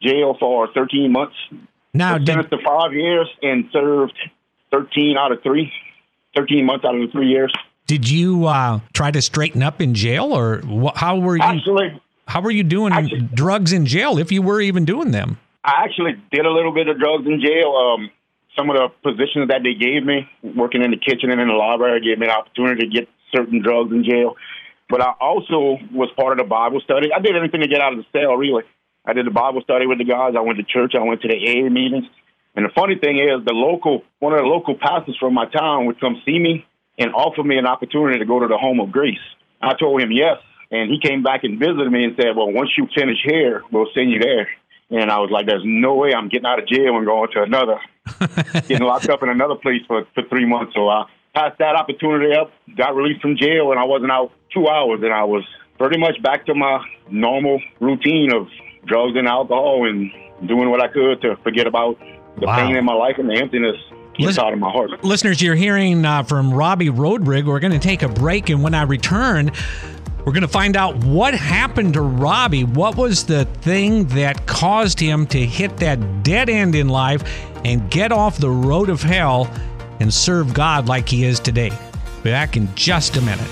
jail 0.00 0.36
for 0.38 0.68
13 0.72 1.10
months. 1.10 1.34
Now, 1.92 2.14
I 2.14 2.24
sentenced 2.24 2.50
to 2.50 2.58
five 2.64 2.92
years 2.92 3.28
and 3.42 3.64
served 3.72 4.16
13 4.70 5.16
out 5.18 5.32
of 5.32 5.42
three. 5.42 5.72
13 6.36 6.66
months 6.66 6.84
out 6.84 6.94
of 6.94 7.00
the 7.00 7.12
three 7.12 7.28
years. 7.28 7.52
Did 7.86 8.10
you 8.10 8.46
uh, 8.46 8.80
try 8.92 9.10
to 9.10 9.22
straighten 9.22 9.62
up 9.62 9.80
in 9.80 9.94
jail, 9.94 10.32
or 10.32 10.60
wh- 10.62 10.96
how 10.96 11.18
were 11.18 11.36
you? 11.36 11.42
Actually, 11.42 12.00
how 12.26 12.40
were 12.40 12.50
you 12.50 12.64
doing 12.64 12.92
actually, 12.92 13.20
drugs 13.20 13.72
in 13.72 13.86
jail, 13.86 14.18
if 14.18 14.32
you 14.32 14.42
were 14.42 14.60
even 14.60 14.84
doing 14.84 15.10
them? 15.10 15.38
I 15.62 15.84
actually 15.84 16.12
did 16.32 16.46
a 16.46 16.50
little 16.50 16.72
bit 16.72 16.88
of 16.88 16.98
drugs 16.98 17.26
in 17.26 17.40
jail. 17.40 17.74
Um, 17.76 18.10
some 18.56 18.70
of 18.70 18.76
the 18.76 18.88
positions 19.02 19.48
that 19.48 19.62
they 19.62 19.74
gave 19.74 20.04
me, 20.04 20.28
working 20.42 20.82
in 20.82 20.90
the 20.90 20.96
kitchen 20.96 21.30
and 21.30 21.40
in 21.40 21.48
the 21.48 21.54
library, 21.54 22.00
gave 22.00 22.18
me 22.18 22.26
an 22.26 22.32
opportunity 22.32 22.86
to 22.86 22.90
get 22.90 23.08
certain 23.34 23.62
drugs 23.62 23.92
in 23.92 24.04
jail. 24.04 24.36
But 24.88 25.00
I 25.00 25.12
also 25.20 25.78
was 25.92 26.10
part 26.16 26.38
of 26.38 26.38
the 26.38 26.48
Bible 26.48 26.80
study. 26.84 27.10
I 27.12 27.20
did 27.20 27.36
anything 27.36 27.62
to 27.62 27.68
get 27.68 27.80
out 27.80 27.92
of 27.92 27.98
the 27.98 28.06
cell, 28.12 28.36
really. 28.36 28.62
I 29.04 29.12
did 29.12 29.26
the 29.26 29.34
Bible 29.34 29.60
study 29.62 29.86
with 29.86 29.98
the 29.98 30.04
guys. 30.04 30.34
I 30.36 30.40
went 30.40 30.58
to 30.58 30.64
church. 30.64 30.94
I 30.94 31.02
went 31.02 31.22
to 31.22 31.28
the 31.28 31.36
AA 31.36 31.68
meetings. 31.68 32.06
And 32.54 32.64
the 32.64 32.70
funny 32.74 32.96
thing 32.96 33.18
is, 33.18 33.44
the 33.44 33.52
local, 33.52 34.02
one 34.20 34.32
of 34.32 34.38
the 34.38 34.46
local 34.46 34.76
pastors 34.78 35.16
from 35.18 35.34
my 35.34 35.46
town 35.46 35.86
would 35.86 36.00
come 36.00 36.22
see 36.24 36.38
me 36.38 36.64
and 36.98 37.12
offer 37.12 37.42
me 37.42 37.58
an 37.58 37.66
opportunity 37.66 38.18
to 38.20 38.24
go 38.24 38.38
to 38.38 38.46
the 38.46 38.56
home 38.56 38.78
of 38.78 38.92
grace. 38.92 39.18
I 39.60 39.74
told 39.74 40.00
him 40.00 40.12
yes. 40.12 40.38
And 40.70 40.90
he 40.90 40.98
came 41.00 41.22
back 41.22 41.44
and 41.44 41.58
visited 41.58 41.90
me 41.90 42.04
and 42.04 42.16
said, 42.16 42.36
well, 42.36 42.50
once 42.50 42.70
you 42.76 42.86
finish 42.94 43.18
here, 43.24 43.62
we'll 43.70 43.88
send 43.94 44.10
you 44.10 44.18
there. 44.18 44.48
And 44.94 45.10
I 45.10 45.18
was 45.18 45.30
like, 45.30 45.46
there's 45.46 45.64
no 45.64 45.94
way 45.94 46.14
I'm 46.14 46.28
getting 46.28 46.46
out 46.46 46.60
of 46.60 46.68
jail 46.68 46.96
and 46.96 47.04
going 47.04 47.28
to 47.32 47.42
another, 47.42 47.80
getting 48.68 48.86
locked 48.86 49.08
up 49.08 49.24
in 49.24 49.28
another 49.28 49.56
place 49.56 49.82
for, 49.88 50.06
for 50.14 50.22
three 50.28 50.46
months. 50.46 50.72
So 50.74 50.88
I 50.88 51.06
passed 51.34 51.58
that 51.58 51.74
opportunity 51.74 52.32
up, 52.32 52.52
got 52.76 52.94
released 52.94 53.20
from 53.20 53.36
jail, 53.36 53.72
and 53.72 53.80
I 53.80 53.84
wasn't 53.84 54.12
out 54.12 54.30
two 54.52 54.68
hours. 54.68 55.00
And 55.02 55.12
I 55.12 55.24
was 55.24 55.42
pretty 55.78 55.98
much 55.98 56.22
back 56.22 56.46
to 56.46 56.54
my 56.54 56.78
normal 57.10 57.60
routine 57.80 58.32
of 58.32 58.46
drugs 58.86 59.16
and 59.16 59.26
alcohol 59.26 59.88
and 59.88 60.12
doing 60.46 60.70
what 60.70 60.80
I 60.80 60.86
could 60.86 61.20
to 61.22 61.36
forget 61.42 61.66
about 61.66 61.98
the 62.38 62.46
wow. 62.46 62.56
pain 62.56 62.76
in 62.76 62.84
my 62.84 62.94
life 62.94 63.16
and 63.18 63.28
the 63.28 63.34
emptiness 63.34 63.76
inside 64.16 64.52
of 64.52 64.60
my 64.60 64.70
heart. 64.70 65.02
Listeners, 65.02 65.42
you're 65.42 65.56
hearing 65.56 66.04
uh, 66.04 66.22
from 66.22 66.54
Robbie 66.54 66.90
Rodrig. 66.90 67.46
We're 67.46 67.58
going 67.58 67.72
to 67.72 67.80
take 67.80 68.02
a 68.02 68.08
break, 68.08 68.48
and 68.48 68.62
when 68.62 68.74
I 68.74 68.82
return, 68.82 69.50
we're 70.24 70.32
going 70.32 70.42
to 70.42 70.48
find 70.48 70.76
out 70.76 70.96
what 71.04 71.34
happened 71.34 71.94
to 71.94 72.00
Robbie. 72.00 72.64
What 72.64 72.96
was 72.96 73.24
the 73.24 73.44
thing 73.44 74.06
that 74.08 74.46
caused 74.46 74.98
him 74.98 75.26
to 75.28 75.38
hit 75.44 75.76
that 75.78 76.22
dead 76.22 76.48
end 76.48 76.74
in 76.74 76.88
life 76.88 77.22
and 77.64 77.90
get 77.90 78.10
off 78.10 78.38
the 78.38 78.50
road 78.50 78.88
of 78.88 79.02
hell 79.02 79.50
and 80.00 80.12
serve 80.12 80.54
God 80.54 80.88
like 80.88 81.08
he 81.08 81.24
is 81.24 81.40
today? 81.40 81.72
Back 82.22 82.56
in 82.56 82.74
just 82.74 83.16
a 83.16 83.20
minute. 83.20 83.50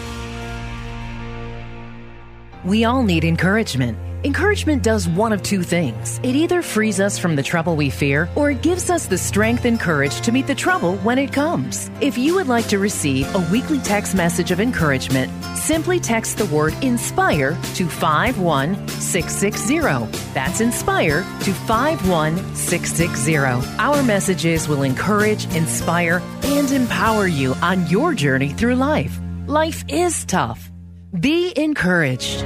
We 2.64 2.84
all 2.84 3.02
need 3.02 3.24
encouragement. 3.24 3.98
Encouragement 4.24 4.84
does 4.84 5.08
one 5.08 5.32
of 5.32 5.42
two 5.42 5.64
things. 5.64 6.20
It 6.22 6.36
either 6.36 6.62
frees 6.62 7.00
us 7.00 7.18
from 7.18 7.34
the 7.34 7.42
trouble 7.42 7.74
we 7.74 7.90
fear, 7.90 8.28
or 8.36 8.52
it 8.52 8.62
gives 8.62 8.88
us 8.88 9.06
the 9.06 9.18
strength 9.18 9.64
and 9.64 9.80
courage 9.80 10.20
to 10.20 10.30
meet 10.30 10.46
the 10.46 10.54
trouble 10.54 10.96
when 10.98 11.18
it 11.18 11.32
comes. 11.32 11.90
If 12.00 12.16
you 12.16 12.36
would 12.36 12.46
like 12.46 12.68
to 12.68 12.78
receive 12.78 13.26
a 13.34 13.40
weekly 13.50 13.80
text 13.80 14.14
message 14.14 14.52
of 14.52 14.60
encouragement, 14.60 15.32
simply 15.56 15.98
text 15.98 16.38
the 16.38 16.46
word 16.46 16.72
INSPIRE 16.82 17.58
to 17.74 17.88
51660. 17.88 19.80
That's 20.34 20.60
INSPIRE 20.60 21.24
to 21.40 21.52
51660. 21.52 23.36
Our 23.80 24.04
messages 24.04 24.68
will 24.68 24.84
encourage, 24.84 25.52
inspire, 25.56 26.22
and 26.44 26.70
empower 26.70 27.26
you 27.26 27.54
on 27.54 27.88
your 27.88 28.14
journey 28.14 28.50
through 28.50 28.76
life. 28.76 29.18
Life 29.48 29.84
is 29.88 30.24
tough. 30.24 30.70
Be 31.18 31.52
encouraged. 31.56 32.44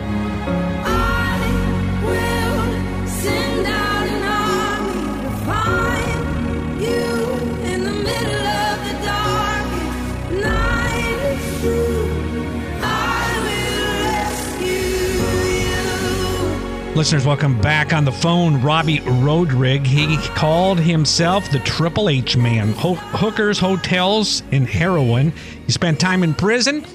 Listeners, 16.96 17.26
welcome 17.26 17.60
back 17.60 17.92
on 17.92 18.06
the 18.06 18.10
phone. 18.10 18.62
Robbie 18.62 19.00
Rodrig. 19.00 19.86
He 19.86 20.16
called 20.28 20.80
himself 20.80 21.50
the 21.50 21.58
Triple 21.58 22.08
H 22.08 22.38
Man. 22.38 22.72
Ho- 22.72 22.94
hookers, 22.94 23.58
hotels, 23.58 24.42
and 24.50 24.66
heroin. 24.66 25.30
He 25.66 25.72
spent 25.72 26.00
time 26.00 26.22
in 26.22 26.32
prison, 26.32 26.86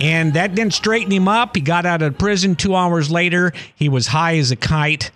and 0.00 0.34
that 0.34 0.56
didn't 0.56 0.74
straighten 0.74 1.12
him 1.12 1.28
up. 1.28 1.54
He 1.54 1.62
got 1.62 1.86
out 1.86 2.02
of 2.02 2.18
prison 2.18 2.56
two 2.56 2.74
hours 2.74 3.12
later. 3.12 3.52
He 3.76 3.88
was 3.88 4.08
high 4.08 4.38
as 4.38 4.50
a 4.50 4.56
kite. 4.56 5.12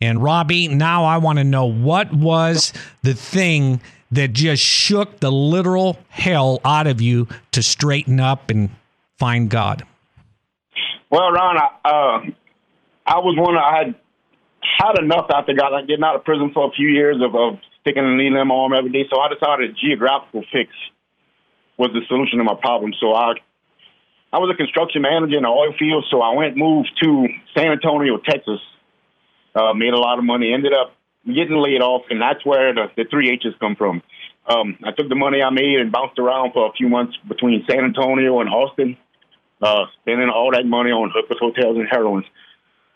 And 0.00 0.22
Robbie, 0.22 0.68
now 0.68 1.04
I 1.04 1.18
want 1.18 1.38
to 1.38 1.44
know 1.44 1.66
what 1.66 2.12
was 2.12 2.72
the 3.02 3.14
thing 3.14 3.80
that 4.12 4.32
just 4.32 4.62
shook 4.62 5.18
the 5.18 5.32
literal 5.32 5.98
hell 6.10 6.60
out 6.64 6.86
of 6.86 7.00
you 7.00 7.26
to 7.50 7.60
straighten 7.60 8.20
up 8.20 8.50
and 8.50 8.70
find 9.18 9.50
God? 9.50 9.84
Well, 11.10 11.32
Ron, 11.32 11.56
uh, 11.84 12.30
I 13.10 13.18
was 13.18 13.34
one. 13.34 13.58
I 13.58 13.74
had 13.74 13.94
had 14.62 15.02
enough 15.02 15.26
after 15.34 15.52
got 15.52 15.72
like 15.72 15.88
getting 15.88 16.04
out 16.04 16.14
of 16.14 16.22
prison 16.22 16.52
for 16.54 16.68
a 16.68 16.70
few 16.70 16.86
years 16.86 17.16
of, 17.18 17.34
of 17.34 17.58
sticking 17.82 18.06
a 18.06 18.14
needle 18.14 18.40
in 18.40 18.46
my 18.46 18.54
arm 18.54 18.72
every 18.72 18.92
day. 18.92 19.02
So 19.10 19.18
I 19.18 19.26
decided 19.34 19.74
geographical 19.74 20.44
fix 20.52 20.70
was 21.76 21.90
the 21.90 22.06
solution 22.06 22.38
to 22.38 22.44
my 22.44 22.54
problem. 22.54 22.94
So 23.00 23.12
I 23.12 23.34
I 24.32 24.38
was 24.38 24.54
a 24.54 24.56
construction 24.56 25.02
manager 25.02 25.36
in 25.36 25.42
the 25.42 25.50
oil 25.50 25.74
field. 25.76 26.06
So 26.06 26.22
I 26.22 26.38
went 26.38 26.56
moved 26.56 26.90
to 27.02 27.26
San 27.56 27.72
Antonio, 27.74 28.18
Texas. 28.18 28.62
Uh, 29.56 29.74
made 29.74 29.92
a 29.92 29.98
lot 29.98 30.18
of 30.18 30.24
money. 30.24 30.54
Ended 30.54 30.72
up 30.72 30.94
getting 31.26 31.58
laid 31.58 31.82
off, 31.82 32.06
and 32.10 32.22
that's 32.22 32.46
where 32.46 32.72
the, 32.72 32.86
the 32.96 33.04
three 33.10 33.28
H's 33.34 33.58
come 33.58 33.74
from. 33.74 34.02
Um, 34.46 34.78
I 34.86 34.92
took 34.92 35.08
the 35.08 35.18
money 35.18 35.42
I 35.42 35.50
made 35.50 35.82
and 35.82 35.90
bounced 35.90 36.18
around 36.20 36.52
for 36.52 36.70
a 36.70 36.72
few 36.72 36.88
months 36.88 37.18
between 37.26 37.66
San 37.68 37.82
Antonio 37.84 38.38
and 38.40 38.48
Austin, 38.48 38.96
uh, 39.60 39.86
spending 40.00 40.30
all 40.30 40.52
that 40.52 40.64
money 40.64 40.90
on 40.90 41.10
hookers, 41.12 41.38
hotels, 41.40 41.76
and 41.76 41.88
heroin. 41.90 42.22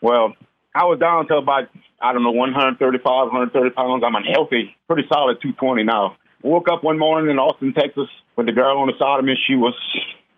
Well, 0.05 0.35
I 0.75 0.85
was 0.85 0.99
down 0.99 1.25
to 1.29 1.37
about, 1.41 1.65
I 1.99 2.13
don't 2.13 2.21
know, 2.21 2.29
135, 2.29 3.01
130 3.01 3.73
pounds. 3.73 4.03
I'm 4.05 4.13
unhealthy, 4.13 4.77
pretty 4.85 5.09
solid 5.09 5.41
220 5.41 5.81
now. 5.81 6.15
Woke 6.43 6.69
up 6.69 6.83
one 6.83 6.99
morning 6.99 7.31
in 7.31 7.39
Austin, 7.39 7.73
Texas, 7.73 8.05
with 8.35 8.45
the 8.45 8.51
girl 8.51 8.77
on 8.77 8.85
the 8.85 8.93
side 8.99 9.17
of 9.17 9.25
me. 9.25 9.33
She 9.49 9.55
was 9.55 9.73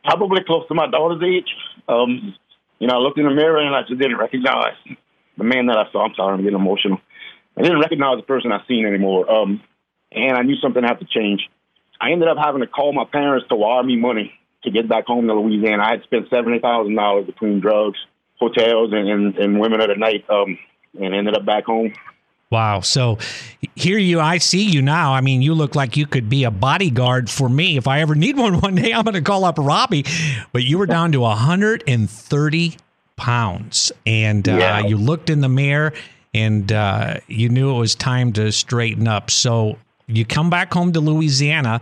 probably 0.05 0.39
close 0.47 0.65
to 0.69 0.73
my 0.73 0.87
daughter's 0.87 1.19
age. 1.19 1.51
Um, 1.89 2.33
you 2.79 2.87
know, 2.87 2.95
I 2.95 2.99
looked 2.99 3.19
in 3.19 3.25
the 3.25 3.35
mirror 3.35 3.59
and 3.59 3.75
I 3.75 3.81
just 3.81 3.99
didn't 3.99 4.15
recognize 4.15 4.79
the 5.37 5.43
man 5.43 5.67
that 5.67 5.75
I 5.75 5.91
saw. 5.91 6.05
I'm 6.05 6.15
sorry, 6.15 6.35
I'm 6.35 6.43
getting 6.43 6.55
emotional. 6.55 7.01
I 7.57 7.61
didn't 7.61 7.81
recognize 7.81 8.15
the 8.15 8.23
person 8.23 8.53
I 8.53 8.63
seen 8.69 8.87
anymore. 8.87 9.29
Um, 9.29 9.61
and 10.13 10.37
I 10.37 10.43
knew 10.43 10.55
something 10.63 10.81
had 10.81 11.03
to 11.03 11.07
change. 11.11 11.43
I 11.99 12.11
ended 12.11 12.29
up 12.29 12.37
having 12.39 12.61
to 12.61 12.67
call 12.67 12.93
my 12.93 13.03
parents 13.03 13.49
to 13.49 13.57
wire 13.57 13.83
me 13.83 13.97
money 13.97 14.31
to 14.63 14.71
get 14.71 14.87
back 14.87 15.07
home 15.07 15.27
to 15.27 15.33
Louisiana. 15.33 15.83
I 15.83 15.91
had 15.99 16.03
spent 16.03 16.29
seventy 16.29 16.59
thousand 16.59 16.95
dollars 16.95 17.25
between 17.25 17.59
drugs, 17.59 17.99
hotels, 18.39 18.91
and, 18.93 19.07
and, 19.09 19.37
and 19.37 19.59
women 19.59 19.81
of 19.81 19.89
the 19.89 19.95
night, 19.95 20.25
um, 20.29 20.57
and 20.99 21.13
ended 21.13 21.35
up 21.35 21.45
back 21.45 21.65
home. 21.65 21.93
Wow. 22.49 22.79
So 22.79 23.17
here 23.75 23.97
you, 23.97 24.21
I 24.21 24.37
see 24.37 24.63
you 24.63 24.81
now. 24.81 25.13
I 25.13 25.21
mean, 25.21 25.41
you 25.41 25.53
look 25.53 25.75
like 25.75 25.97
you 25.97 26.07
could 26.07 26.29
be 26.29 26.45
a 26.45 26.51
bodyguard 26.51 27.29
for 27.29 27.49
me. 27.49 27.75
If 27.75 27.87
I 27.87 27.99
ever 27.99 28.15
need 28.15 28.37
one 28.37 28.59
one 28.61 28.75
day, 28.75 28.93
I'm 28.93 29.03
going 29.03 29.15
to 29.15 29.21
call 29.21 29.43
up 29.43 29.57
Robbie. 29.57 30.05
But 30.53 30.63
you 30.63 30.77
were 30.77 30.85
down 30.85 31.11
to 31.11 31.21
130 31.21 32.77
pounds, 33.17 33.91
and 34.05 34.47
uh, 34.47 34.57
yeah. 34.57 34.79
you 34.79 34.95
looked 34.95 35.29
in 35.29 35.41
the 35.41 35.49
mirror, 35.49 35.91
and 36.33 36.71
uh, 36.71 37.19
you 37.27 37.49
knew 37.49 37.75
it 37.75 37.79
was 37.79 37.95
time 37.95 38.31
to 38.33 38.51
straighten 38.51 39.07
up. 39.07 39.29
So 39.29 39.77
you 40.05 40.23
come 40.23 40.49
back 40.49 40.73
home 40.73 40.93
to 40.93 41.01
Louisiana, 41.01 41.81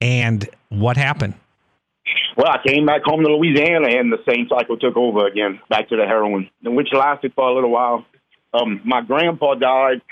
and 0.00 0.48
what 0.68 0.96
happened? 0.96 1.34
Well, 2.36 2.48
I 2.48 2.58
came 2.66 2.84
back 2.84 3.02
home 3.02 3.22
to 3.22 3.34
Louisiana, 3.34 3.88
and 3.88 4.12
the 4.12 4.22
same 4.28 4.46
cycle 4.48 4.76
took 4.76 4.94
over 4.94 5.26
again, 5.26 5.58
back 5.70 5.88
to 5.88 5.96
the 5.96 6.04
heroin, 6.04 6.50
which 6.62 6.88
lasted 6.92 7.32
for 7.34 7.48
a 7.48 7.54
little 7.54 7.70
while. 7.70 8.04
Um, 8.52 8.82
my 8.84 9.00
grandpa 9.00 9.54
died 9.54 10.02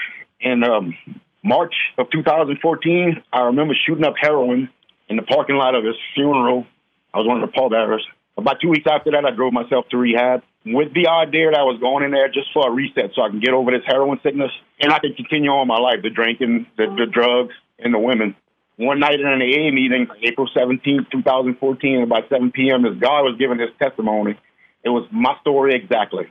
in 0.40 0.64
um, 0.64 0.94
March 1.42 1.74
of 1.98 2.10
2014. 2.10 3.22
I 3.30 3.40
remember 3.42 3.74
shooting 3.86 4.04
up 4.04 4.14
heroin 4.18 4.70
in 5.08 5.16
the 5.16 5.22
parking 5.22 5.56
lot 5.56 5.74
of 5.74 5.84
his 5.84 5.96
funeral. 6.14 6.66
I 7.12 7.18
was 7.18 7.26
one 7.26 7.42
of 7.42 7.48
the 7.48 7.52
pallbearers. 7.52 8.04
About 8.38 8.56
two 8.60 8.70
weeks 8.70 8.86
after 8.90 9.10
that, 9.12 9.26
I 9.26 9.30
drove 9.30 9.52
myself 9.52 9.88
to 9.90 9.98
rehab 9.98 10.42
with 10.64 10.94
the 10.94 11.08
idea 11.08 11.50
that 11.50 11.58
I 11.58 11.62
was 11.62 11.78
going 11.78 12.04
in 12.04 12.10
there 12.10 12.28
just 12.28 12.48
for 12.54 12.66
a 12.66 12.72
reset 12.72 13.10
so 13.14 13.22
I 13.22 13.28
can 13.28 13.38
get 13.38 13.52
over 13.52 13.70
this 13.70 13.84
heroin 13.86 14.18
sickness 14.22 14.50
and 14.80 14.92
I 14.92 14.98
can 14.98 15.12
continue 15.12 15.50
on 15.50 15.68
my 15.68 15.78
life, 15.78 16.00
the 16.02 16.10
drinking, 16.10 16.66
the, 16.76 16.86
the 16.86 17.06
drugs, 17.06 17.52
and 17.78 17.92
the 17.92 17.98
women. 17.98 18.34
One 18.76 18.98
night 18.98 19.20
in 19.20 19.26
an 19.26 19.40
AA 19.40 19.70
meeting, 19.70 20.08
April 20.22 20.48
17, 20.52 21.06
2014, 21.12 22.02
about 22.02 22.28
7 22.28 22.50
p.m., 22.50 22.84
as 22.84 22.98
God 22.98 23.22
was 23.22 23.36
giving 23.38 23.58
his 23.58 23.70
testimony, 23.78 24.36
it 24.82 24.88
was 24.88 25.06
my 25.12 25.36
story 25.40 25.74
exactly. 25.74 26.26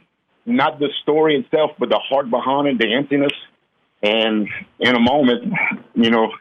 Not 0.46 0.78
the 0.80 0.90
story 1.02 1.38
itself, 1.38 1.72
but 1.80 1.90
the 1.90 2.00
heart 2.00 2.30
behind 2.30 2.68
it, 2.68 2.78
the 2.80 2.94
emptiness. 2.94 3.32
And 4.02 4.50
in 4.80 4.96
a 4.96 5.00
moment, 5.00 5.54
you 5.96 6.10
know, 6.10 6.32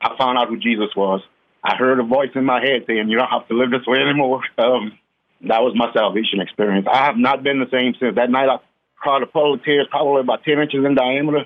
I 0.00 0.16
found 0.18 0.38
out 0.38 0.48
who 0.48 0.56
Jesus 0.58 0.88
was. 0.96 1.20
I 1.62 1.76
heard 1.76 2.00
a 2.00 2.04
voice 2.04 2.30
in 2.34 2.44
my 2.44 2.60
head 2.60 2.84
saying, 2.86 3.08
"You 3.08 3.18
don't 3.18 3.28
have 3.28 3.48
to 3.48 3.54
live 3.54 3.70
this 3.70 3.86
way 3.86 3.98
anymore." 3.98 4.40
Um, 4.56 4.98
that 5.42 5.62
was 5.62 5.74
my 5.74 5.92
salvation 5.92 6.40
experience. 6.40 6.86
I 6.90 7.04
have 7.04 7.18
not 7.18 7.42
been 7.42 7.60
the 7.60 7.68
same 7.70 7.94
since 8.00 8.14
that 8.14 8.30
night. 8.30 8.48
I 8.48 8.58
cried 8.96 9.22
a 9.22 9.26
puddle 9.26 9.54
of 9.54 9.64
tears, 9.64 9.86
probably 9.90 10.20
about 10.20 10.44
ten 10.44 10.58
inches 10.60 10.84
in 10.84 10.94
diameter, 10.94 11.44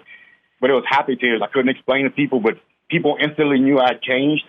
but 0.61 0.70
it 0.70 0.75
was 0.75 0.85
happy 0.87 1.16
tears. 1.16 1.42
I 1.42 1.49
couldn't 1.49 1.70
explain 1.70 2.04
to 2.04 2.11
people, 2.11 2.38
but 2.38 2.59
people 2.90 3.16
instantly 3.20 3.61
knew 3.61 3.78
I 3.78 3.88
had 3.92 4.02
changed. 4.02 4.44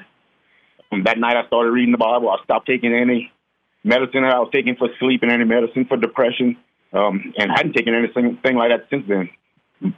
That 1.03 1.17
night, 1.17 1.37
I 1.37 1.47
started 1.47 1.71
reading 1.71 1.93
the 1.93 1.97
Bible. 1.97 2.29
I 2.29 2.43
stopped 2.43 2.67
taking 2.67 2.93
any 2.93 3.31
medicine 3.83 4.23
that 4.23 4.33
I 4.33 4.39
was 4.39 4.49
taking 4.51 4.75
for 4.75 4.89
sleep 4.99 5.23
and 5.23 5.31
any 5.31 5.45
medicine 5.45 5.85
for 5.85 5.95
depression, 5.95 6.57
um, 6.93 7.33
and 7.37 7.49
hadn't 7.49 7.73
taken 7.73 7.93
anything 7.95 8.37
like 8.55 8.69
that 8.69 8.87
since 8.89 9.07
then. 9.07 9.29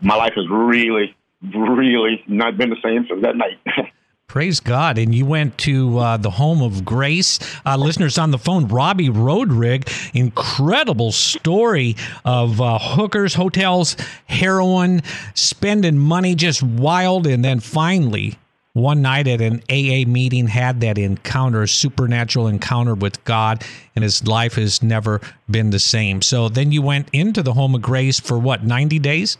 My 0.01 0.15
life 0.15 0.33
has 0.35 0.45
really, 0.49 1.15
really 1.41 2.23
not 2.27 2.57
been 2.57 2.69
the 2.69 2.77
same 2.83 3.05
since 3.09 3.23
that 3.23 3.35
night. 3.35 3.59
Praise 4.27 4.59
God. 4.59 4.97
And 4.97 5.13
you 5.13 5.27
went 5.27 5.59
to 5.59 5.99
uh, 5.99 6.17
the 6.17 6.31
home 6.31 6.63
of 6.63 6.83
grace. 6.83 7.39
Uh, 7.65 7.77
listeners 7.77 8.17
on 8.17 8.31
the 8.31 8.39
phone, 8.39 8.67
Robbie 8.67 9.09
Rodrig, 9.09 9.87
incredible 10.15 11.11
story 11.11 11.95
of 12.25 12.59
uh, 12.59 12.79
hookers, 12.79 13.35
hotels, 13.35 13.95
heroin, 14.25 15.03
spending 15.35 15.99
money 15.99 16.33
just 16.33 16.63
wild. 16.63 17.27
And 17.27 17.45
then 17.45 17.59
finally, 17.59 18.39
one 18.73 19.03
night 19.03 19.27
at 19.27 19.39
an 19.39 19.61
AA 19.69 20.09
meeting, 20.09 20.47
had 20.47 20.81
that 20.81 20.97
encounter, 20.97 21.67
supernatural 21.67 22.47
encounter 22.47 22.95
with 22.95 23.23
God, 23.25 23.63
and 23.95 24.01
his 24.01 24.27
life 24.27 24.55
has 24.55 24.81
never 24.81 25.21
been 25.47 25.69
the 25.69 25.77
same. 25.77 26.23
So 26.23 26.49
then 26.49 26.71
you 26.71 26.81
went 26.81 27.07
into 27.13 27.43
the 27.43 27.53
home 27.53 27.75
of 27.75 27.83
grace 27.83 28.19
for 28.19 28.39
what, 28.39 28.63
90 28.63 28.97
days? 28.97 29.37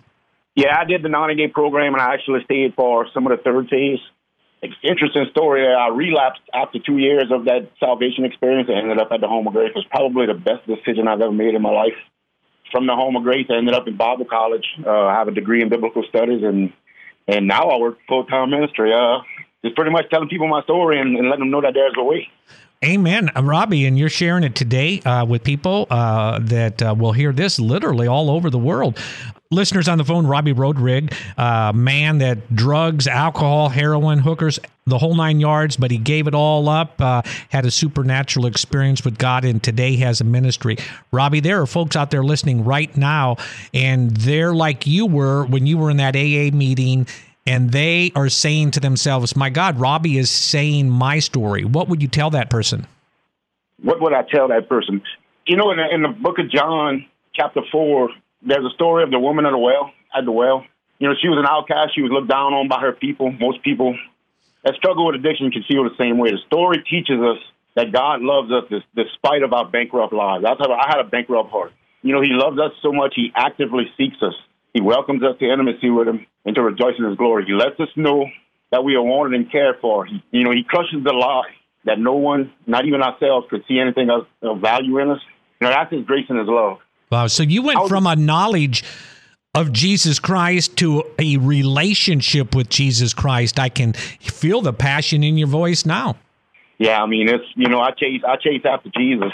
Yeah, 0.56 0.78
I 0.80 0.86
did 0.86 1.02
the 1.02 1.10
90 1.10 1.34
day 1.34 1.48
program 1.48 1.94
and 1.94 2.02
I 2.02 2.14
actually 2.14 2.44
stayed 2.44 2.76
for 2.76 3.08
some 3.12 3.26
of 3.26 3.36
the 3.36 3.44
third 3.44 3.70
phase 3.70 3.98
interesting 4.84 5.26
story. 5.32 5.68
I 5.68 5.90
relapsed 5.90 6.42
after 6.54 6.80
two 6.80 6.98
years 6.98 7.32
of 7.32 7.46
that 7.46 7.70
salvation 7.80 8.26
experience. 8.26 8.70
I 8.70 8.80
ended 8.80 9.00
up 9.00 9.10
at 9.12 9.22
the 9.22 9.28
Home 9.28 9.48
of 9.48 9.54
Grace. 9.54 9.70
It 9.70 9.76
was 9.76 9.86
probably 9.90 10.26
the 10.28 10.34
best 10.34 10.66
decision 10.68 11.08
I've 11.08 11.22
ever 11.22 11.32
made 11.32 11.56
in 11.56 11.62
my 11.62 11.72
life. 11.72 11.98
From 12.72 12.88
the 12.88 12.96
Home 12.96 13.16
of 13.16 13.24
Grace, 13.24 13.46
I 13.50 13.58
ended 13.58 13.76
up 13.76 13.88
in 13.88 13.98
Bible 13.98 14.26
college. 14.26 14.66
Uh, 14.86 14.90
I 14.90 15.14
have 15.14 15.28
a 15.28 15.32
degree 15.32 15.62
in 15.62 15.70
biblical 15.70 16.04
studies, 16.10 16.42
and 16.44 16.74
and 17.28 17.48
now 17.48 17.70
I 17.70 17.78
work 17.78 18.00
full 18.08 18.26
time 18.26 18.50
ministry. 18.50 18.92
Uh, 18.94 19.20
just 19.64 19.76
pretty 19.76 19.92
much 19.92 20.10
telling 20.10 20.28
people 20.28 20.48
my 20.48 20.62
story 20.64 21.00
and, 21.00 21.16
and 21.16 21.30
letting 21.30 21.42
them 21.42 21.52
know 21.52 21.62
that 21.62 21.74
there's 21.74 21.94
a 21.98 22.04
way. 22.04 22.28
Amen, 22.84 23.30
uh, 23.34 23.42
Robbie, 23.42 23.86
and 23.86 23.98
you're 23.98 24.10
sharing 24.10 24.44
it 24.44 24.56
today 24.56 25.00
uh, 25.02 25.24
with 25.24 25.44
people 25.44 25.88
uh, 25.90 26.40
that 26.40 26.82
uh, 26.82 26.94
will 26.98 27.14
hear 27.14 27.32
this 27.32 27.58
literally 27.58 28.08
all 28.08 28.30
over 28.30 28.50
the 28.50 28.58
world 28.58 29.00
listeners 29.54 29.88
on 29.88 29.98
the 29.98 30.04
phone, 30.04 30.28
Robbie 30.28 30.54
Rodrig, 30.54 31.14
uh, 31.38 31.72
man 31.74 32.18
that 32.18 32.54
drugs, 32.56 33.08
alcohol, 33.08 33.70
heroin, 33.70 34.20
hookers, 34.20 34.60
the 34.86 34.98
whole 34.98 35.16
nine 35.16 35.40
yards, 35.40 35.78
but 35.78 35.92
he 35.92 35.98
gave 35.98 36.28
it 36.28 36.36
all 36.36 36.68
up, 36.68 37.00
uh, 37.00 37.22
had 37.50 37.66
a 37.66 37.72
supernatural 37.72 38.46
experience 38.46 39.06
with 39.06 39.18
God, 39.18 39.46
and 39.46 39.64
today 39.64 39.96
has 39.98 40.20
a 40.20 40.24
ministry. 40.24 40.78
Robbie, 41.12 41.40
there 41.40 41.62
are 41.62 41.66
folks 41.66 41.96
out 41.96 42.12
there 42.12 42.24
listening 42.24 42.66
right 42.66 42.96
now, 42.98 43.38
and 43.74 44.12
they're 44.12 44.54
like 44.54 44.86
you 44.86 45.06
were 45.06 45.46
when 45.46 45.66
you 45.66 45.78
were 45.78 45.90
in 45.90 45.98
that 45.98 46.16
AA 46.16 46.56
meeting. 46.56 47.08
And 47.46 47.72
they 47.72 48.14
are 48.16 48.30
saying 48.30 48.72
to 48.72 48.80
themselves, 48.80 49.36
My 49.36 49.50
God, 49.50 49.78
Robbie 49.78 50.18
is 50.18 50.32
saying 50.32 50.90
my 50.90 51.20
story. 51.20 51.66
What 51.66 51.90
would 51.90 52.02
you 52.02 52.08
tell 52.08 52.30
that 52.30 52.50
person? 52.50 52.88
What 53.82 54.00
would 54.00 54.14
I 54.14 54.24
tell 54.24 54.48
that 54.48 54.70
person? 54.70 55.02
You 55.46 55.58
know, 55.58 55.72
in 55.72 55.78
the, 55.78 55.94
in 55.94 56.02
the 56.04 56.08
book 56.08 56.40
of 56.40 56.50
John, 56.50 57.06
chapter 57.34 57.60
4, 57.70 58.10
there's 58.46 58.66
a 58.66 58.74
story 58.76 59.04
of 59.04 59.12
the 59.12 59.20
woman 59.20 59.46
at 59.46 59.52
the 59.52 59.58
well, 59.58 59.92
at 60.16 60.26
the 60.26 60.32
well. 60.32 60.66
You 61.00 61.10
know, 61.10 61.16
she 61.22 61.28
was 61.28 61.40
an 61.40 61.46
outcast. 61.48 61.96
She 61.96 62.02
was 62.02 62.12
looked 62.12 62.30
down 62.30 62.54
on 62.54 62.68
by 62.68 62.80
her 62.80 62.94
people. 62.94 63.32
Most 63.32 63.64
people 63.64 63.98
that 64.64 64.76
struggle 64.76 65.08
with 65.08 65.16
addiction 65.16 65.52
can 65.52 65.64
feel 65.64 65.84
the 65.84 65.96
same 65.98 66.18
way. 66.18 66.32
The 66.32 66.40
story 66.48 66.84
teaches 66.90 67.20
us 67.20 67.40
that 67.76 67.92
God 67.92 68.22
loves 68.22 68.52
us 68.52 68.66
despite 68.96 69.44
of 69.44 69.54
our 69.54 69.68
bankrupt 69.68 70.14
lives. 70.14 70.46
I, 70.46 70.54
I 70.54 70.88
had 70.88 71.00
a 71.00 71.10
bankrupt 71.10 71.52
heart. 71.52 71.72
You 72.02 72.14
know, 72.14 72.22
He 72.22 72.32
loves 72.32 72.60
us 72.60 72.72
so 72.82 72.92
much, 72.92 73.14
He 73.16 73.32
actively 73.36 73.86
seeks 73.98 74.18
us. 74.22 74.36
He 74.74 74.82
welcomes 74.82 75.24
us 75.24 75.38
to 75.40 75.46
intimacy 75.46 75.90
with 75.90 76.08
Him 76.08 76.26
and 76.46 76.56
to 76.56 76.62
rejoice 76.62 76.96
in 76.98 77.06
His 77.06 77.18
glory. 77.18 77.46
He 77.46 77.54
lets 77.54 77.80
us 77.80 77.90
know 77.96 78.28
that 78.72 78.84
we 78.84 78.96
are 78.96 79.02
wanted 79.04 79.40
and 79.40 79.52
cared 79.52 79.76
for. 79.82 80.06
He, 80.06 80.24
you 80.32 80.44
know, 80.44 80.52
He 80.52 80.64
crushes 80.64 81.04
the 81.04 81.14
lie 81.14 81.52
that 81.86 82.00
no 82.00 82.14
one, 82.14 82.52
not 82.68 82.86
even 82.86 83.02
ourselves, 83.02 83.48
could 83.50 83.64
see 83.68 83.80
anything 83.80 84.10
of, 84.10 84.28
of 84.42 84.62
value 84.62 85.00
in 85.00 85.10
us. 85.12 85.20
You 85.60 85.68
know, 85.68 85.74
that's 85.74 85.92
His 85.92 86.06
grace 86.06 86.26
and 86.30 86.40
His 86.40 86.48
love. 86.48 86.80
Wow. 87.14 87.28
So 87.28 87.44
you 87.44 87.62
went 87.62 87.88
from 87.90 88.08
a 88.08 88.16
knowledge 88.16 88.84
of 89.54 89.72
Jesus 89.72 90.18
Christ 90.18 90.78
to 90.78 91.04
a 91.20 91.38
relationship 91.38 92.56
with 92.56 92.70
Jesus 92.70 93.14
Christ. 93.14 93.60
I 93.60 93.70
can 93.70 93.94
feel 93.94 94.62
the 94.62 94.74
passion 94.74 95.24
in 95.24 95.38
your 95.38 95.48
voice 95.48 95.86
now. 95.86 96.16
Yeah, 96.80 97.04
I 97.04 97.06
mean, 97.06 97.30
it's 97.30 97.44
you 97.56 97.70
know, 97.70 97.80
I 97.80 97.92
chase 97.92 98.24
I 98.28 98.38
chase 98.38 98.64
after 98.66 98.90
Jesus, 98.98 99.32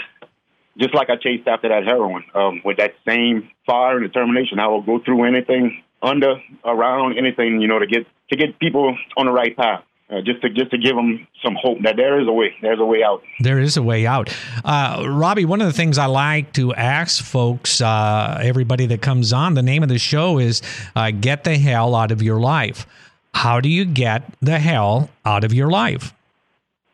just 0.76 0.94
like 0.94 1.08
I 1.08 1.16
chased 1.16 1.48
after 1.48 1.70
that 1.70 1.84
heroin, 1.84 2.22
um, 2.34 2.60
with 2.66 2.76
that 2.76 2.92
same 3.08 3.48
fire 3.64 3.96
and 3.96 4.06
determination. 4.06 4.58
I 4.58 4.66
will 4.66 4.82
go 4.82 4.98
through 5.02 5.24
anything, 5.24 5.82
under, 6.02 6.34
around 6.66 7.16
anything, 7.16 7.62
you 7.62 7.66
know, 7.66 7.78
to 7.78 7.86
get 7.86 8.06
to 8.28 8.36
get 8.36 8.58
people 8.58 8.94
on 9.16 9.24
the 9.24 9.32
right 9.32 9.56
path 9.56 9.84
uh, 10.10 10.20
just 10.22 10.42
to 10.42 10.50
just 10.50 10.70
to 10.70 10.78
give 10.78 10.96
them 10.96 11.26
some 11.44 11.56
hope 11.60 11.78
that 11.82 11.96
there 11.96 12.20
is 12.20 12.26
a 12.26 12.32
way. 12.32 12.54
There's 12.62 12.80
a 12.80 12.84
way 12.84 13.02
out. 13.02 13.22
There 13.40 13.58
is 13.58 13.76
a 13.76 13.82
way 13.82 14.06
out. 14.06 14.34
Uh, 14.64 15.06
Robbie, 15.08 15.44
one 15.44 15.60
of 15.60 15.66
the 15.66 15.72
things 15.72 15.98
I 15.98 16.06
like 16.06 16.52
to 16.54 16.74
ask 16.74 17.22
folks, 17.22 17.80
uh, 17.80 18.38
everybody 18.42 18.86
that 18.86 19.02
comes 19.02 19.32
on, 19.32 19.54
the 19.54 19.62
name 19.62 19.82
of 19.82 19.88
the 19.88 19.98
show 19.98 20.38
is 20.38 20.62
uh, 20.96 21.10
"Get 21.12 21.44
the 21.44 21.58
Hell 21.58 21.94
Out 21.94 22.10
of 22.10 22.22
Your 22.22 22.40
Life." 22.40 22.86
How 23.32 23.60
do 23.60 23.68
you 23.68 23.84
get 23.84 24.24
the 24.40 24.58
hell 24.58 25.08
out 25.24 25.44
of 25.44 25.54
your 25.54 25.70
life? 25.70 26.12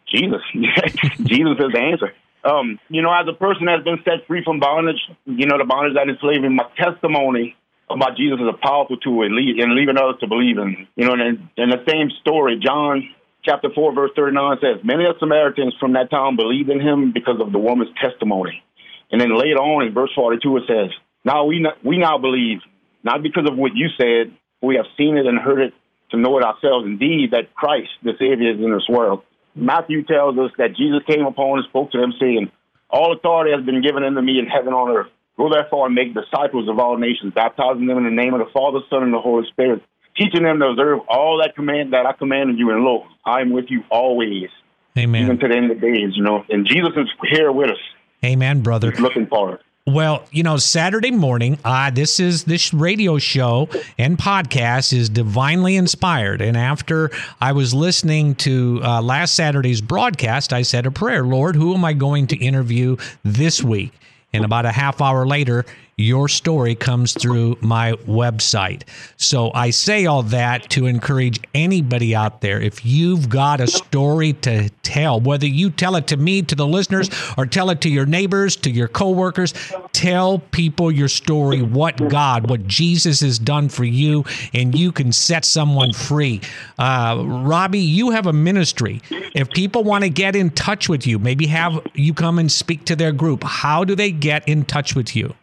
Jesus, 0.06 0.42
Jesus 0.52 1.56
is 1.58 1.72
the 1.72 1.80
answer. 1.80 2.12
Um, 2.44 2.78
you 2.88 3.02
know, 3.02 3.12
as 3.12 3.26
a 3.26 3.32
person 3.32 3.66
that's 3.66 3.82
been 3.82 3.98
set 4.04 4.26
free 4.26 4.44
from 4.44 4.60
bondage, 4.60 5.00
you 5.24 5.46
know, 5.46 5.58
the 5.58 5.64
bondage 5.64 5.94
that 5.94 6.08
enslaved 6.08 6.42
me, 6.42 6.50
my 6.50 6.68
testimony 6.76 7.56
about 7.88 8.16
Jesus 8.16 8.38
is 8.40 8.48
a 8.48 8.58
powerful 8.58 8.96
tool 8.96 9.22
in, 9.22 9.36
lead, 9.36 9.58
in 9.58 9.76
leading 9.76 9.96
others 9.96 10.16
to 10.20 10.26
believe 10.26 10.58
in. 10.58 10.86
You 10.96 11.06
know, 11.06 11.14
and 11.14 11.48
in 11.56 11.70
the 11.70 11.84
same 11.88 12.10
story, 12.20 12.58
John 12.58 13.08
chapter 13.44 13.68
4, 13.72 13.94
verse 13.94 14.10
39 14.16 14.58
says, 14.60 14.84
Many 14.84 15.04
of 15.06 15.14
the 15.14 15.20
Samaritans 15.20 15.74
from 15.78 15.92
that 15.94 16.10
town 16.10 16.36
believed 16.36 16.68
in 16.68 16.80
him 16.80 17.12
because 17.12 17.40
of 17.40 17.52
the 17.52 17.58
woman's 17.58 17.94
testimony. 18.02 18.62
And 19.10 19.20
then 19.20 19.38
later 19.38 19.62
on 19.62 19.86
in 19.86 19.94
verse 19.94 20.10
42, 20.14 20.56
it 20.56 20.62
says, 20.66 20.90
Now 21.24 21.44
we, 21.44 21.64
we 21.84 21.98
now 21.98 22.18
believe, 22.18 22.58
not 23.04 23.22
because 23.22 23.46
of 23.48 23.56
what 23.56 23.72
you 23.74 23.88
said, 23.96 24.34
we 24.60 24.76
have 24.76 24.86
seen 24.98 25.16
it 25.16 25.26
and 25.26 25.38
heard 25.38 25.60
it 25.60 25.74
to 26.10 26.16
know 26.16 26.38
it 26.38 26.44
ourselves, 26.44 26.86
indeed, 26.86 27.30
that 27.32 27.54
Christ, 27.54 27.90
the 28.02 28.12
Savior, 28.18 28.50
is 28.50 28.58
in 28.58 28.72
this 28.72 28.88
world. 28.88 29.22
Matthew 29.54 30.02
tells 30.04 30.38
us 30.38 30.50
that 30.58 30.76
Jesus 30.76 31.02
came 31.08 31.24
upon 31.24 31.58
and 31.58 31.68
spoke 31.68 31.92
to 31.92 31.98
them, 31.98 32.12
saying, 32.20 32.50
All 32.90 33.14
authority 33.14 33.52
has 33.56 33.64
been 33.64 33.82
given 33.82 34.02
unto 34.04 34.20
me 34.20 34.38
in 34.38 34.46
heaven 34.46 34.68
and 34.68 34.76
on 34.76 34.90
earth. 34.90 35.10
Go 35.36 35.50
therefore 35.50 35.86
and 35.86 35.94
make 35.94 36.14
disciples 36.14 36.68
of 36.68 36.78
all 36.78 36.96
nations, 36.96 37.34
baptizing 37.34 37.86
them 37.86 37.98
in 37.98 38.04
the 38.04 38.10
name 38.10 38.32
of 38.34 38.40
the 38.40 38.50
Father, 38.52 38.80
Son, 38.88 39.02
and 39.02 39.12
the 39.12 39.20
Holy 39.20 39.46
Spirit, 39.48 39.82
teaching 40.16 40.42
them 40.42 40.60
to 40.60 40.66
observe 40.66 41.00
all 41.08 41.38
that 41.42 41.54
command 41.54 41.92
that 41.92 42.06
I 42.06 42.12
commanded 42.12 42.58
you. 42.58 42.70
And 42.70 42.82
lo, 42.84 43.04
I 43.24 43.42
am 43.42 43.50
with 43.50 43.66
you 43.68 43.84
always, 43.90 44.48
Amen. 44.96 45.22
even 45.24 45.38
to 45.38 45.48
the 45.48 45.54
end 45.54 45.70
of 45.70 45.80
the 45.80 45.86
days. 45.86 46.16
You 46.16 46.22
know, 46.22 46.44
and 46.48 46.66
Jesus 46.66 46.92
is 46.96 47.08
here 47.30 47.52
with 47.52 47.70
us. 47.70 47.78
Amen, 48.24 48.62
brother. 48.62 48.90
He's 48.90 49.00
looking 49.00 49.26
for 49.26 49.54
us. 49.54 49.60
Well, 49.88 50.24
you 50.32 50.42
know, 50.42 50.56
Saturday 50.56 51.12
morning, 51.12 51.58
uh, 51.64 51.90
this 51.90 52.18
is 52.18 52.42
this 52.42 52.74
radio 52.74 53.18
show 53.18 53.68
and 53.96 54.18
podcast 54.18 54.92
is 54.92 55.08
divinely 55.08 55.76
inspired. 55.76 56.40
And 56.40 56.56
after 56.56 57.12
I 57.40 57.52
was 57.52 57.72
listening 57.72 58.34
to 58.36 58.80
uh, 58.82 59.00
last 59.00 59.34
Saturday's 59.34 59.80
broadcast, 59.80 60.52
I 60.52 60.62
said 60.62 60.86
a 60.86 60.90
prayer, 60.90 61.24
Lord, 61.24 61.54
who 61.54 61.72
am 61.72 61.84
I 61.84 61.92
going 61.92 62.26
to 62.28 62.36
interview 62.36 62.96
this 63.22 63.62
week? 63.62 63.92
And 64.36 64.44
about 64.44 64.66
a 64.66 64.72
half 64.72 65.00
hour 65.00 65.26
later, 65.26 65.64
your 65.98 66.28
story 66.28 66.74
comes 66.74 67.14
through 67.14 67.56
my 67.62 67.92
website. 68.06 68.82
So 69.16 69.50
I 69.54 69.70
say 69.70 70.04
all 70.04 70.22
that 70.24 70.68
to 70.70 70.84
encourage 70.84 71.40
anybody 71.54 72.14
out 72.14 72.42
there. 72.42 72.60
If 72.60 72.84
you've 72.84 73.30
got 73.30 73.62
a 73.62 73.66
story 73.66 74.34
to 74.34 74.68
tell, 74.82 75.20
whether 75.20 75.46
you 75.46 75.70
tell 75.70 75.96
it 75.96 76.06
to 76.08 76.18
me, 76.18 76.42
to 76.42 76.54
the 76.54 76.66
listeners, 76.66 77.08
or 77.38 77.46
tell 77.46 77.70
it 77.70 77.80
to 77.80 77.88
your 77.88 78.04
neighbors, 78.04 78.56
to 78.56 78.70
your 78.70 78.88
coworkers, 78.88 79.54
tell 79.94 80.40
people 80.50 80.92
your 80.92 81.08
story, 81.08 81.62
what 81.62 82.10
God, 82.10 82.50
what 82.50 82.66
Jesus 82.66 83.20
has 83.20 83.38
done 83.38 83.70
for 83.70 83.84
you, 83.84 84.26
and 84.52 84.78
you 84.78 84.92
can 84.92 85.12
set 85.12 85.46
someone 85.46 85.94
free. 85.94 86.42
Uh, 86.78 87.22
Robbie, 87.24 87.78
you 87.78 88.10
have 88.10 88.26
a 88.26 88.34
ministry. 88.34 89.00
If 89.10 89.48
people 89.48 89.82
want 89.82 90.04
to 90.04 90.10
get 90.10 90.36
in 90.36 90.50
touch 90.50 90.90
with 90.90 91.06
you, 91.06 91.18
maybe 91.18 91.46
have 91.46 91.80
you 91.94 92.12
come 92.12 92.38
and 92.38 92.52
speak 92.52 92.84
to 92.84 92.96
their 92.96 93.12
group, 93.12 93.44
how 93.44 93.82
do 93.82 93.94
they 93.94 94.10
get 94.10 94.46
in 94.46 94.66
touch 94.66 94.94
with 94.94 95.16
you? 95.16 95.34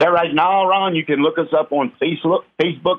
That 0.00 0.08
right 0.08 0.32
now, 0.32 0.66
Ron, 0.68 0.94
you 0.94 1.04
can 1.04 1.22
look 1.22 1.38
us 1.38 1.48
up 1.52 1.72
on 1.72 1.92
Facebook. 2.00 2.42
Facebook. 2.60 2.98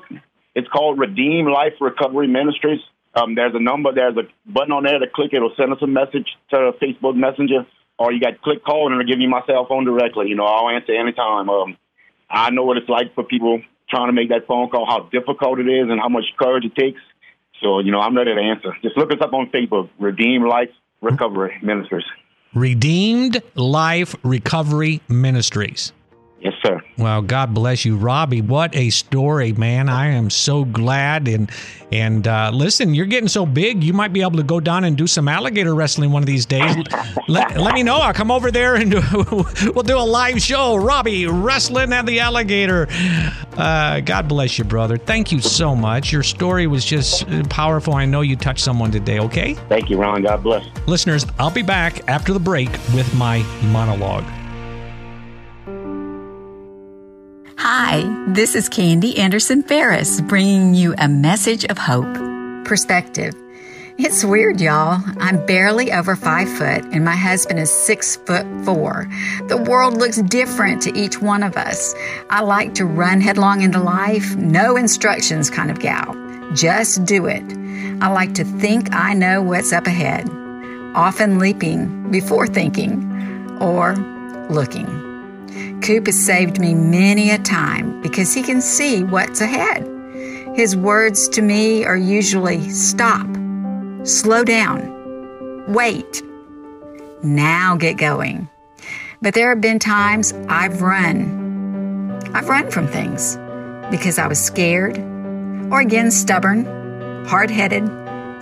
It's 0.54 0.68
called 0.68 0.98
Redeem 0.98 1.46
Life 1.46 1.74
Recovery 1.80 2.26
Ministries. 2.26 2.80
Um, 3.14 3.34
there's 3.34 3.54
a 3.54 3.60
number, 3.60 3.92
there's 3.92 4.16
a 4.16 4.28
button 4.50 4.72
on 4.72 4.84
there 4.84 4.98
to 4.98 5.06
click. 5.06 5.30
It'll 5.32 5.54
send 5.56 5.72
us 5.72 5.78
a 5.82 5.86
message 5.86 6.28
to 6.50 6.72
Facebook 6.80 7.16
Messenger, 7.16 7.66
or 7.98 8.12
you 8.12 8.20
got 8.20 8.40
click 8.42 8.62
call 8.64 8.86
and 8.86 9.00
it'll 9.00 9.10
give 9.10 9.20
you 9.20 9.28
my 9.28 9.40
cell 9.46 9.66
phone 9.66 9.84
directly. 9.84 10.28
You 10.28 10.36
know, 10.36 10.44
I'll 10.44 10.68
answer 10.68 10.92
anytime. 10.92 11.48
Um, 11.48 11.76
I 12.28 12.50
know 12.50 12.64
what 12.64 12.76
it's 12.76 12.88
like 12.88 13.14
for 13.14 13.24
people 13.24 13.62
trying 13.88 14.08
to 14.08 14.12
make 14.12 14.28
that 14.28 14.46
phone 14.46 14.68
call, 14.68 14.86
how 14.86 15.08
difficult 15.10 15.58
it 15.58 15.68
is, 15.68 15.88
and 15.90 15.98
how 15.98 16.08
much 16.08 16.24
courage 16.38 16.64
it 16.64 16.76
takes. 16.76 17.00
So, 17.62 17.80
you 17.80 17.92
know, 17.92 18.00
I'm 18.00 18.16
ready 18.16 18.34
to 18.34 18.40
answer. 18.40 18.76
Just 18.82 18.96
look 18.96 19.10
us 19.10 19.18
up 19.20 19.32
on 19.32 19.50
Facebook, 19.50 19.88
Redeem 19.98 20.46
Life 20.46 20.70
Recovery 21.00 21.58
Ministries. 21.62 22.04
Redeemed 22.54 23.42
Life 23.54 24.14
Recovery 24.22 25.00
Ministries. 25.08 25.92
Yes, 26.40 26.54
sir. 26.62 26.80
Well, 26.96 27.20
God 27.20 27.52
bless 27.52 27.84
you, 27.84 27.96
Robbie. 27.96 28.40
What 28.40 28.74
a 28.74 28.88
story, 28.88 29.52
man! 29.52 29.90
I 29.90 30.08
am 30.08 30.30
so 30.30 30.64
glad. 30.64 31.28
And 31.28 31.50
and 31.92 32.26
uh, 32.26 32.50
listen, 32.54 32.94
you're 32.94 33.06
getting 33.06 33.28
so 33.28 33.44
big, 33.44 33.82
you 33.82 33.92
might 33.92 34.12
be 34.12 34.20
able 34.20 34.36
to 34.36 34.42
go 34.42 34.60
down 34.60 34.84
and 34.84 34.96
do 34.96 35.06
some 35.06 35.26
alligator 35.28 35.74
wrestling 35.74 36.12
one 36.12 36.22
of 36.22 36.26
these 36.26 36.46
days. 36.46 36.76
let, 37.28 37.58
let 37.58 37.74
me 37.74 37.82
know. 37.82 37.96
I'll 37.96 38.14
come 38.14 38.30
over 38.30 38.50
there 38.50 38.76
and 38.76 38.92
do, 38.92 39.02
we'll 39.74 39.82
do 39.82 39.98
a 39.98 40.00
live 40.00 40.40
show. 40.40 40.76
Robbie 40.76 41.26
wrestling 41.26 41.92
at 41.92 42.06
the 42.06 42.20
alligator. 42.20 42.86
Uh, 43.56 44.00
God 44.00 44.28
bless 44.28 44.56
you, 44.56 44.64
brother. 44.64 44.96
Thank 44.96 45.32
you 45.32 45.40
so 45.40 45.74
much. 45.74 46.12
Your 46.12 46.22
story 46.22 46.66
was 46.66 46.84
just 46.84 47.26
powerful. 47.50 47.94
I 47.94 48.04
know 48.04 48.20
you 48.20 48.36
touched 48.36 48.64
someone 48.64 48.92
today. 48.92 49.18
Okay. 49.18 49.54
Thank 49.68 49.90
you, 49.90 49.98
Ron. 49.98 50.22
God 50.22 50.42
bless. 50.42 50.64
Listeners, 50.86 51.26
I'll 51.38 51.50
be 51.50 51.62
back 51.62 52.08
after 52.08 52.32
the 52.32 52.40
break 52.40 52.70
with 52.94 53.12
my 53.14 53.42
monologue. 53.64 54.24
Hi, 57.92 58.04
this 58.28 58.54
is 58.54 58.68
Candy 58.68 59.18
Anderson 59.18 59.64
Ferris 59.64 60.20
bringing 60.20 60.74
you 60.74 60.94
a 60.96 61.08
message 61.08 61.64
of 61.64 61.76
hope. 61.76 62.14
Perspective. 62.64 63.34
It's 63.98 64.24
weird, 64.24 64.60
y'all. 64.60 65.02
I'm 65.18 65.44
barely 65.44 65.90
over 65.90 66.14
five 66.14 66.48
foot 66.48 66.84
and 66.92 67.04
my 67.04 67.16
husband 67.16 67.58
is 67.58 67.68
six 67.68 68.14
foot 68.14 68.46
four. 68.64 69.08
The 69.48 69.56
world 69.56 69.94
looks 69.96 70.22
different 70.22 70.82
to 70.82 70.96
each 70.96 71.20
one 71.20 71.42
of 71.42 71.56
us. 71.56 71.92
I 72.30 72.42
like 72.42 72.74
to 72.74 72.86
run 72.86 73.20
headlong 73.20 73.62
into 73.62 73.80
life, 73.80 74.36
no 74.36 74.76
instructions 74.76 75.50
kind 75.50 75.68
of 75.68 75.80
gal. 75.80 76.14
Just 76.54 77.04
do 77.04 77.26
it. 77.26 77.42
I 78.00 78.06
like 78.12 78.34
to 78.34 78.44
think 78.44 78.94
I 78.94 79.14
know 79.14 79.42
what's 79.42 79.72
up 79.72 79.88
ahead, 79.88 80.30
often 80.94 81.40
leaping 81.40 82.12
before 82.12 82.46
thinking 82.46 83.58
or 83.60 83.96
looking. 84.48 85.09
Coop 85.82 86.06
has 86.06 86.24
saved 86.24 86.60
me 86.60 86.74
many 86.74 87.30
a 87.30 87.38
time 87.38 88.02
because 88.02 88.34
he 88.34 88.42
can 88.42 88.60
see 88.60 89.02
what's 89.02 89.40
ahead. 89.40 89.88
His 90.54 90.76
words 90.76 91.28
to 91.30 91.42
me 91.42 91.84
are 91.84 91.96
usually 91.96 92.68
stop, 92.70 93.26
slow 94.04 94.44
down, 94.44 95.64
wait, 95.72 96.22
now 97.22 97.76
get 97.76 97.96
going. 97.96 98.48
But 99.22 99.34
there 99.34 99.48
have 99.50 99.60
been 99.60 99.78
times 99.78 100.32
I've 100.48 100.82
run. 100.82 102.20
I've 102.34 102.48
run 102.48 102.70
from 102.70 102.86
things 102.86 103.36
because 103.90 104.18
I 104.18 104.26
was 104.26 104.40
scared 104.40 104.98
or 105.72 105.80
again 105.80 106.10
stubborn, 106.10 106.64
hard 107.26 107.50
headed, 107.50 107.88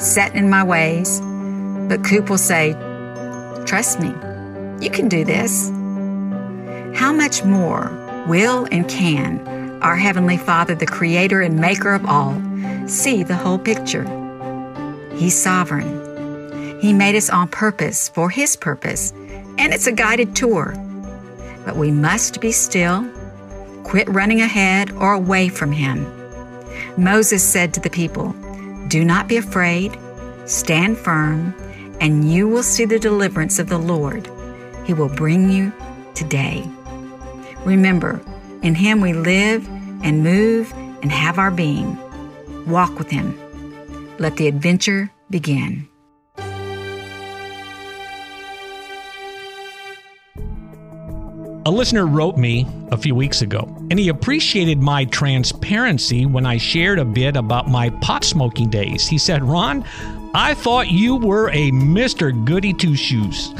set 0.00 0.34
in 0.34 0.50
my 0.50 0.64
ways. 0.64 1.20
But 1.88 2.04
Coop 2.04 2.30
will 2.30 2.38
say, 2.38 2.72
Trust 3.64 4.00
me, 4.00 4.08
you 4.80 4.90
can 4.90 5.08
do 5.08 5.24
this. 5.24 5.70
How 6.94 7.12
much 7.12 7.44
more 7.44 8.24
will 8.26 8.66
and 8.70 8.88
can 8.88 9.80
our 9.82 9.96
Heavenly 9.96 10.36
Father, 10.36 10.74
the 10.74 10.86
Creator 10.86 11.42
and 11.42 11.58
Maker 11.58 11.94
of 11.94 12.04
all, 12.06 12.34
see 12.88 13.22
the 13.22 13.36
whole 13.36 13.58
picture? 13.58 14.04
He's 15.14 15.40
sovereign. 15.40 16.80
He 16.80 16.92
made 16.92 17.16
us 17.16 17.30
on 17.30 17.48
purpose 17.48 18.08
for 18.08 18.30
His 18.30 18.56
purpose, 18.56 19.12
and 19.58 19.72
it's 19.72 19.86
a 19.86 19.92
guided 19.92 20.34
tour. 20.36 20.74
But 21.64 21.76
we 21.76 21.90
must 21.90 22.40
be 22.40 22.52
still, 22.52 23.08
quit 23.84 24.08
running 24.08 24.40
ahead 24.40 24.92
or 24.92 25.12
away 25.12 25.48
from 25.48 25.72
Him. 25.72 26.06
Moses 26.96 27.42
said 27.42 27.74
to 27.74 27.80
the 27.80 27.90
people, 27.90 28.34
Do 28.88 29.04
not 29.04 29.28
be 29.28 29.36
afraid, 29.36 29.98
stand 30.46 30.98
firm, 30.98 31.54
and 32.00 32.30
you 32.32 32.48
will 32.48 32.62
see 32.62 32.84
the 32.84 32.98
deliverance 32.98 33.58
of 33.58 33.68
the 33.68 33.78
Lord. 33.78 34.30
He 34.84 34.94
will 34.94 35.08
bring 35.08 35.50
you 35.50 35.72
today. 36.18 36.68
Remember, 37.64 38.20
in 38.62 38.74
Him 38.74 39.00
we 39.00 39.12
live 39.12 39.66
and 40.02 40.24
move 40.24 40.72
and 41.02 41.12
have 41.12 41.38
our 41.38 41.50
being. 41.50 41.96
Walk 42.66 42.98
with 42.98 43.08
Him. 43.08 43.38
Let 44.18 44.36
the 44.36 44.48
adventure 44.48 45.10
begin. 45.30 45.88
A 51.66 51.70
listener 51.70 52.06
wrote 52.06 52.38
me 52.38 52.66
a 52.90 52.96
few 52.96 53.14
weeks 53.14 53.42
ago, 53.42 53.60
and 53.90 53.98
he 53.98 54.08
appreciated 54.08 54.78
my 54.78 55.04
transparency 55.04 56.24
when 56.24 56.46
I 56.46 56.56
shared 56.56 56.98
a 56.98 57.04
bit 57.04 57.36
about 57.36 57.68
my 57.68 57.90
pot 58.00 58.24
smoking 58.24 58.70
days. 58.70 59.06
He 59.06 59.18
said, 59.18 59.44
Ron, 59.44 59.84
I 60.34 60.52
thought 60.54 60.90
you 60.90 61.16
were 61.16 61.48
a 61.50 61.70
Mr. 61.70 62.44
Goody 62.44 62.74
Two 62.74 62.94
Shoes. 62.94 63.54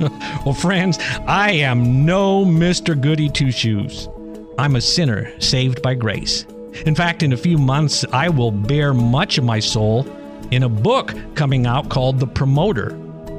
well, 0.44 0.54
friends, 0.54 0.98
I 1.26 1.50
am 1.52 2.04
no 2.06 2.44
Mr. 2.44 3.00
Goody 3.00 3.28
Two 3.28 3.50
Shoes. 3.50 4.08
I'm 4.56 4.76
a 4.76 4.80
sinner 4.80 5.38
saved 5.40 5.82
by 5.82 5.94
grace. 5.94 6.46
In 6.86 6.94
fact, 6.94 7.22
in 7.22 7.32
a 7.32 7.36
few 7.36 7.58
months, 7.58 8.04
I 8.12 8.28
will 8.28 8.52
bear 8.52 8.94
much 8.94 9.36
of 9.38 9.44
my 9.44 9.58
soul 9.58 10.06
in 10.52 10.62
a 10.62 10.68
book 10.68 11.14
coming 11.34 11.66
out 11.66 11.88
called 11.88 12.20
The 12.20 12.26
Promoter 12.26 12.90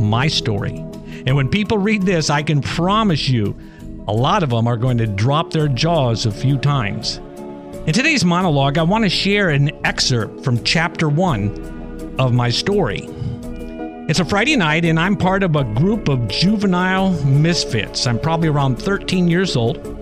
My 0.02 0.28
Story. 0.28 0.84
And 1.26 1.36
when 1.36 1.48
people 1.50 1.78
read 1.78 2.04
this, 2.04 2.30
I 2.30 2.44
can 2.44 2.62
promise 2.62 3.30
you 3.30 3.58
a 4.08 4.14
lot 4.14 4.44
of 4.44 4.50
them 4.50 4.68
are 4.68 4.78
going 4.78 4.98
to 4.98 5.08
drop 5.08 5.52
their 5.52 5.70
jaws 5.70 6.26
a 6.26 6.32
few 6.32 6.58
times. 6.58 7.18
In 7.88 7.94
today's 7.94 8.26
monologue, 8.26 8.78
I 8.78 8.84
want 8.84 9.06
to 9.06 9.10
share 9.10 9.50
an 9.52 9.72
excerpt 9.86 10.44
from 10.44 10.62
chapter 10.66 11.08
one 11.08 11.77
of 12.20 12.34
my 12.34 12.50
story. 12.50 13.08
It's 14.10 14.20
a 14.20 14.26
Friday 14.26 14.56
night, 14.56 14.86
and 14.86 15.00
I'm 15.00 15.18
part 15.18 15.44
of 15.44 15.56
a 15.56 15.64
group 15.64 16.08
of 16.08 16.28
juvenile 16.30 17.12
misfits. 17.26 18.08
I'm 18.08 18.20
probably 18.20 18.48
around 18.48 18.78
13 18.78 19.28
years 19.28 19.56
old. 19.56 19.96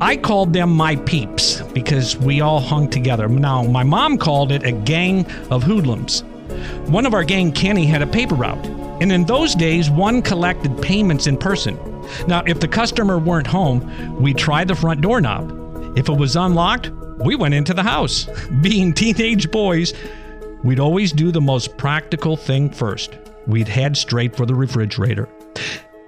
I 0.00 0.16
called 0.16 0.52
them 0.52 0.70
my 0.70 0.94
peeps 0.94 1.60
because 1.72 2.16
we 2.16 2.40
all 2.40 2.60
hung 2.60 2.88
together. 2.88 3.28
Now, 3.28 3.64
my 3.64 3.82
mom 3.82 4.16
called 4.16 4.52
it 4.52 4.62
a 4.62 4.70
gang 4.70 5.26
of 5.50 5.64
hoodlums. 5.64 6.22
One 6.86 7.04
of 7.04 7.14
our 7.14 7.24
gang, 7.24 7.50
Kenny, 7.50 7.84
had 7.84 8.00
a 8.00 8.06
paper 8.06 8.36
route, 8.36 8.64
and 9.00 9.10
in 9.10 9.24
those 9.24 9.56
days, 9.56 9.90
one 9.90 10.22
collected 10.22 10.80
payments 10.80 11.26
in 11.26 11.36
person. 11.36 11.76
Now, 12.26 12.42
if 12.46 12.60
the 12.60 12.68
customer 12.68 13.18
weren't 13.18 13.46
home, 13.48 14.20
we 14.20 14.34
tried 14.34 14.68
the 14.68 14.74
front 14.74 15.00
doorknob. 15.00 15.96
If 15.96 16.08
it 16.08 16.16
was 16.16 16.36
unlocked, 16.36 16.90
we 17.18 17.34
went 17.34 17.54
into 17.54 17.74
the 17.74 17.82
house. 17.82 18.28
Being 18.62 18.92
teenage 18.92 19.50
boys, 19.50 19.94
we'd 20.62 20.80
always 20.80 21.12
do 21.12 21.30
the 21.30 21.40
most 21.40 21.76
practical 21.76 22.36
thing 22.36 22.70
first. 22.70 23.16
We'd 23.46 23.68
head 23.68 23.96
straight 23.96 24.36
for 24.36 24.46
the 24.46 24.54
refrigerator. 24.54 25.28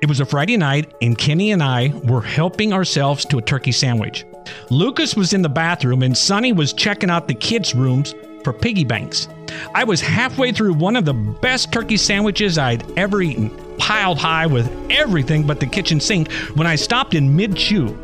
It 0.03 0.09
was 0.09 0.21
a 0.21 0.25
Friday 0.27 0.57
night, 0.57 0.95
and 1.03 1.17
Kenny 1.17 1.53
and 1.53 1.63
I 1.63 1.93
were 2.05 2.23
helping 2.23 2.73
ourselves 2.73 3.25
to 3.27 3.39
a 3.39 3.43
turkey 3.43 3.73
sandwich. 3.73 4.25
Lucas 4.71 5.15
was 5.15 5.33
in 5.33 5.43
the 5.43 5.49
bathroom, 5.49 6.03
and 6.03 6.17
Sonny 6.17 6.53
was 6.53 6.73
checking 6.73 7.11
out 7.11 7.29
the 7.29 7.35
kids' 7.35 7.75
rooms 7.75 8.15
for 8.43 8.53
piggy 8.53 8.85
banks. 8.85 9.29
I 9.75 9.85
was 9.85 10.01
halfway 10.01 10.53
through 10.53 10.75
one 10.75 10.97
of 10.97 11.05
the 11.05 11.13
best 11.13 11.73
turkey 11.73 11.99
sandwiches 11.99 12.57
I'd 12.57 12.99
ever 12.99 13.21
eaten, 13.21 13.51
piled 13.77 14.19
high 14.19 14.47
with 14.47 14.71
everything 14.91 15.47
but 15.47 15.61
the 15.61 15.67
kitchen 15.67 16.01
sink, 16.01 16.33
when 16.55 16.67
I 16.67 16.77
stopped 16.77 17.15
in 17.15 17.37
mid 17.37 17.57
chew 17.57 17.99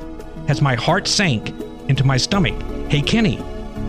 as 0.49 0.61
my 0.61 0.75
heart 0.75 1.09
sank 1.09 1.49
into 1.89 2.05
my 2.05 2.17
stomach. 2.17 2.55
Hey, 2.91 3.01
Kenny, 3.01 3.39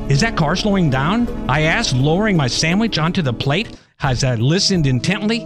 is 0.10 0.22
that 0.22 0.38
car 0.38 0.56
slowing 0.56 0.90
down? 0.90 1.28
I 1.50 1.64
asked, 1.64 1.94
lowering 1.94 2.38
my 2.38 2.48
sandwich 2.48 2.98
onto 2.98 3.22
the 3.22 3.34
plate 3.34 3.78
as 4.00 4.24
I 4.24 4.36
listened 4.36 4.88
intently. 4.88 5.46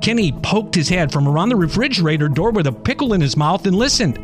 Kenny 0.00 0.32
poked 0.32 0.74
his 0.74 0.88
head 0.88 1.12
from 1.12 1.28
around 1.28 1.50
the 1.50 1.56
refrigerator 1.56 2.28
door 2.28 2.50
with 2.50 2.66
a 2.66 2.72
pickle 2.72 3.12
in 3.12 3.20
his 3.20 3.36
mouth 3.36 3.66
and 3.66 3.76
listened. 3.76 4.18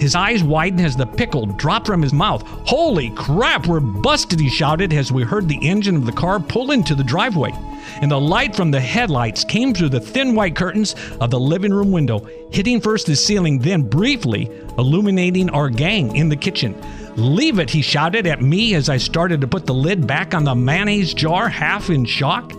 His 0.00 0.14
eyes 0.14 0.42
widened 0.42 0.84
as 0.84 0.96
the 0.96 1.06
pickle 1.06 1.46
dropped 1.46 1.86
from 1.86 2.02
his 2.02 2.12
mouth. 2.12 2.42
Holy 2.66 3.10
crap, 3.10 3.66
we're 3.66 3.80
busted, 3.80 4.40
he 4.40 4.48
shouted 4.48 4.92
as 4.92 5.12
we 5.12 5.22
heard 5.22 5.46
the 5.46 5.64
engine 5.64 5.94
of 5.94 6.06
the 6.06 6.12
car 6.12 6.40
pull 6.40 6.70
into 6.70 6.94
the 6.94 7.04
driveway. 7.04 7.52
And 8.00 8.10
the 8.10 8.20
light 8.20 8.56
from 8.56 8.70
the 8.70 8.80
headlights 8.80 9.44
came 9.44 9.74
through 9.74 9.90
the 9.90 10.00
thin 10.00 10.34
white 10.34 10.56
curtains 10.56 10.96
of 11.20 11.30
the 11.30 11.38
living 11.38 11.72
room 11.72 11.92
window, 11.92 12.26
hitting 12.50 12.80
first 12.80 13.06
the 13.06 13.14
ceiling, 13.14 13.58
then 13.58 13.82
briefly 13.82 14.50
illuminating 14.78 15.50
our 15.50 15.68
gang 15.68 16.16
in 16.16 16.30
the 16.30 16.36
kitchen. 16.36 16.74
Leave 17.16 17.58
it, 17.58 17.70
he 17.70 17.82
shouted 17.82 18.26
at 18.26 18.40
me 18.40 18.74
as 18.74 18.88
I 18.88 18.96
started 18.96 19.40
to 19.40 19.48
put 19.48 19.66
the 19.66 19.74
lid 19.74 20.06
back 20.06 20.34
on 20.34 20.44
the 20.44 20.54
mayonnaise 20.54 21.12
jar, 21.12 21.48
half 21.48 21.90
in 21.90 22.04
shock. 22.04 22.52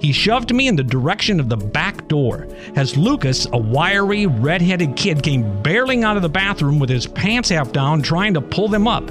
He 0.00 0.12
shoved 0.12 0.52
me 0.52 0.66
in 0.66 0.74
the 0.74 0.82
direction 0.82 1.38
of 1.38 1.48
the 1.48 1.56
back 1.56 2.08
door 2.08 2.48
as 2.74 2.96
Lucas, 2.96 3.46
a 3.52 3.56
wiry, 3.56 4.26
red-headed 4.26 4.96
kid, 4.96 5.22
came 5.22 5.62
barreling 5.62 6.02
out 6.02 6.16
of 6.16 6.22
the 6.22 6.28
bathroom 6.28 6.80
with 6.80 6.90
his 6.90 7.06
pants 7.06 7.50
half 7.50 7.70
down, 7.70 8.02
trying 8.02 8.34
to 8.34 8.40
pull 8.40 8.66
them 8.66 8.88
up. 8.88 9.08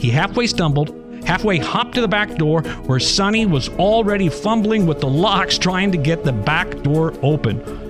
He 0.00 0.08
halfway 0.08 0.46
stumbled, 0.46 0.96
halfway 1.26 1.58
hopped 1.58 1.94
to 1.96 2.00
the 2.00 2.08
back 2.08 2.36
door 2.36 2.62
where 2.86 2.98
Sonny 2.98 3.44
was 3.44 3.68
already 3.68 4.30
fumbling 4.30 4.86
with 4.86 5.00
the 5.00 5.08
locks 5.08 5.58
trying 5.58 5.92
to 5.92 5.98
get 5.98 6.24
the 6.24 6.32
back 6.32 6.82
door 6.82 7.12
open. 7.22 7.89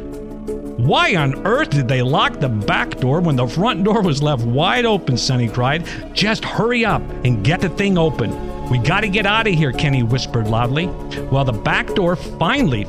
Why 0.80 1.14
on 1.14 1.46
earth 1.46 1.68
did 1.68 1.88
they 1.88 2.00
lock 2.00 2.40
the 2.40 2.48
back 2.48 2.98
door 3.00 3.20
when 3.20 3.36
the 3.36 3.46
front 3.46 3.84
door 3.84 4.00
was 4.00 4.22
left 4.22 4.42
wide 4.42 4.86
open? 4.86 5.18
Sonny 5.18 5.46
cried. 5.46 5.86
Just 6.14 6.42
hurry 6.42 6.86
up 6.86 7.02
and 7.22 7.44
get 7.44 7.60
the 7.60 7.68
thing 7.68 7.98
open. 7.98 8.30
We 8.70 8.78
gotta 8.78 9.08
get 9.08 9.26
out 9.26 9.46
of 9.46 9.52
here, 9.52 9.72
Kenny 9.72 10.02
whispered 10.02 10.48
loudly. 10.48 10.86
Well, 11.30 11.44
the 11.44 11.52
back 11.52 11.94
door 11.94 12.16
finally 12.16 12.84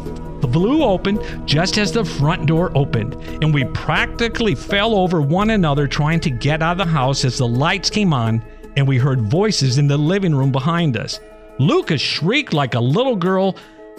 flew 0.54 0.84
open 0.84 1.20
just 1.46 1.78
as 1.78 1.92
the 1.92 2.06
front 2.06 2.46
door 2.46 2.72
opened, 2.76 3.16
and 3.44 3.54
we 3.54 3.66
practically 3.66 4.56
fell 4.56 4.96
over 4.96 5.22
one 5.22 5.50
another 5.50 5.86
trying 5.86 6.22
to 6.22 6.30
get 6.30 6.62
out 6.62 6.80
of 6.80 6.88
the 6.88 6.94
house 6.94 7.26
as 7.26 7.40
the 7.40 7.48
lights 7.48 7.90
came 7.90 8.14
on 8.14 8.42
and 8.78 8.88
we 8.88 8.98
heard 9.00 9.20
voices 9.20 9.78
in 9.78 9.88
the 9.88 9.98
living 9.98 10.34
room 10.34 10.54
behind 10.54 10.96
us. 10.96 11.20
Lucas 11.60 12.00
shrieked 12.00 12.54
like 12.54 12.74
a 12.74 12.80
little 12.80 13.18
girl 13.18 13.58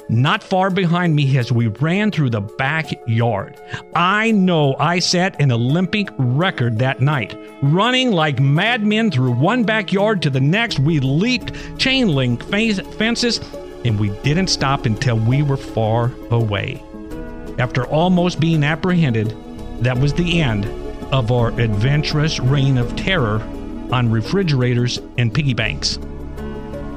not 0.09 0.43
far 0.43 0.71
behind 0.71 1.15
me 1.15 1.38
as 1.38 1.51
we 1.51 1.69
ran 1.69 2.11
through 2.11 2.31
the 2.31 2.41
backyard. 2.41 3.61
I 3.95 4.31
know 4.31 4.77
I 4.79 4.99
set 4.99 5.41
an 5.41 5.53
Olympic 5.53 6.09
record 6.19 6.79
that 6.79 7.01
night. 7.01 7.37
Running 7.62 8.12
like 8.12 8.41
madmen 8.41 9.11
through 9.11 9.33
one 9.33 9.65
backyard 9.65 10.23
to 10.23 10.31
the 10.31 10.41
next, 10.41 10.79
we 10.79 11.01
leaped 11.01 11.53
chain 11.79 12.09
link 12.09 12.43
fences 12.45 13.41
and 13.85 13.99
we 13.99 14.11
didn't 14.21 14.49
stop 14.49 14.87
until 14.87 15.19
we 15.19 15.43
were 15.43 15.57
far 15.57 16.12
away. 16.31 16.83
After 17.59 17.87
almost 17.87 18.41
being 18.41 18.65
apprehended, 18.65 19.37
that 19.83 19.99
was 19.99 20.15
the 20.15 20.41
end 20.41 20.67
of 21.12 21.31
our 21.31 21.49
adventurous 21.61 22.41
reign 22.41 22.79
of 22.79 22.95
terror 22.97 23.41
on 23.93 24.11
refrigerators 24.11 24.99
and 25.19 25.33
piggy 25.33 25.55
banks. 25.55 25.99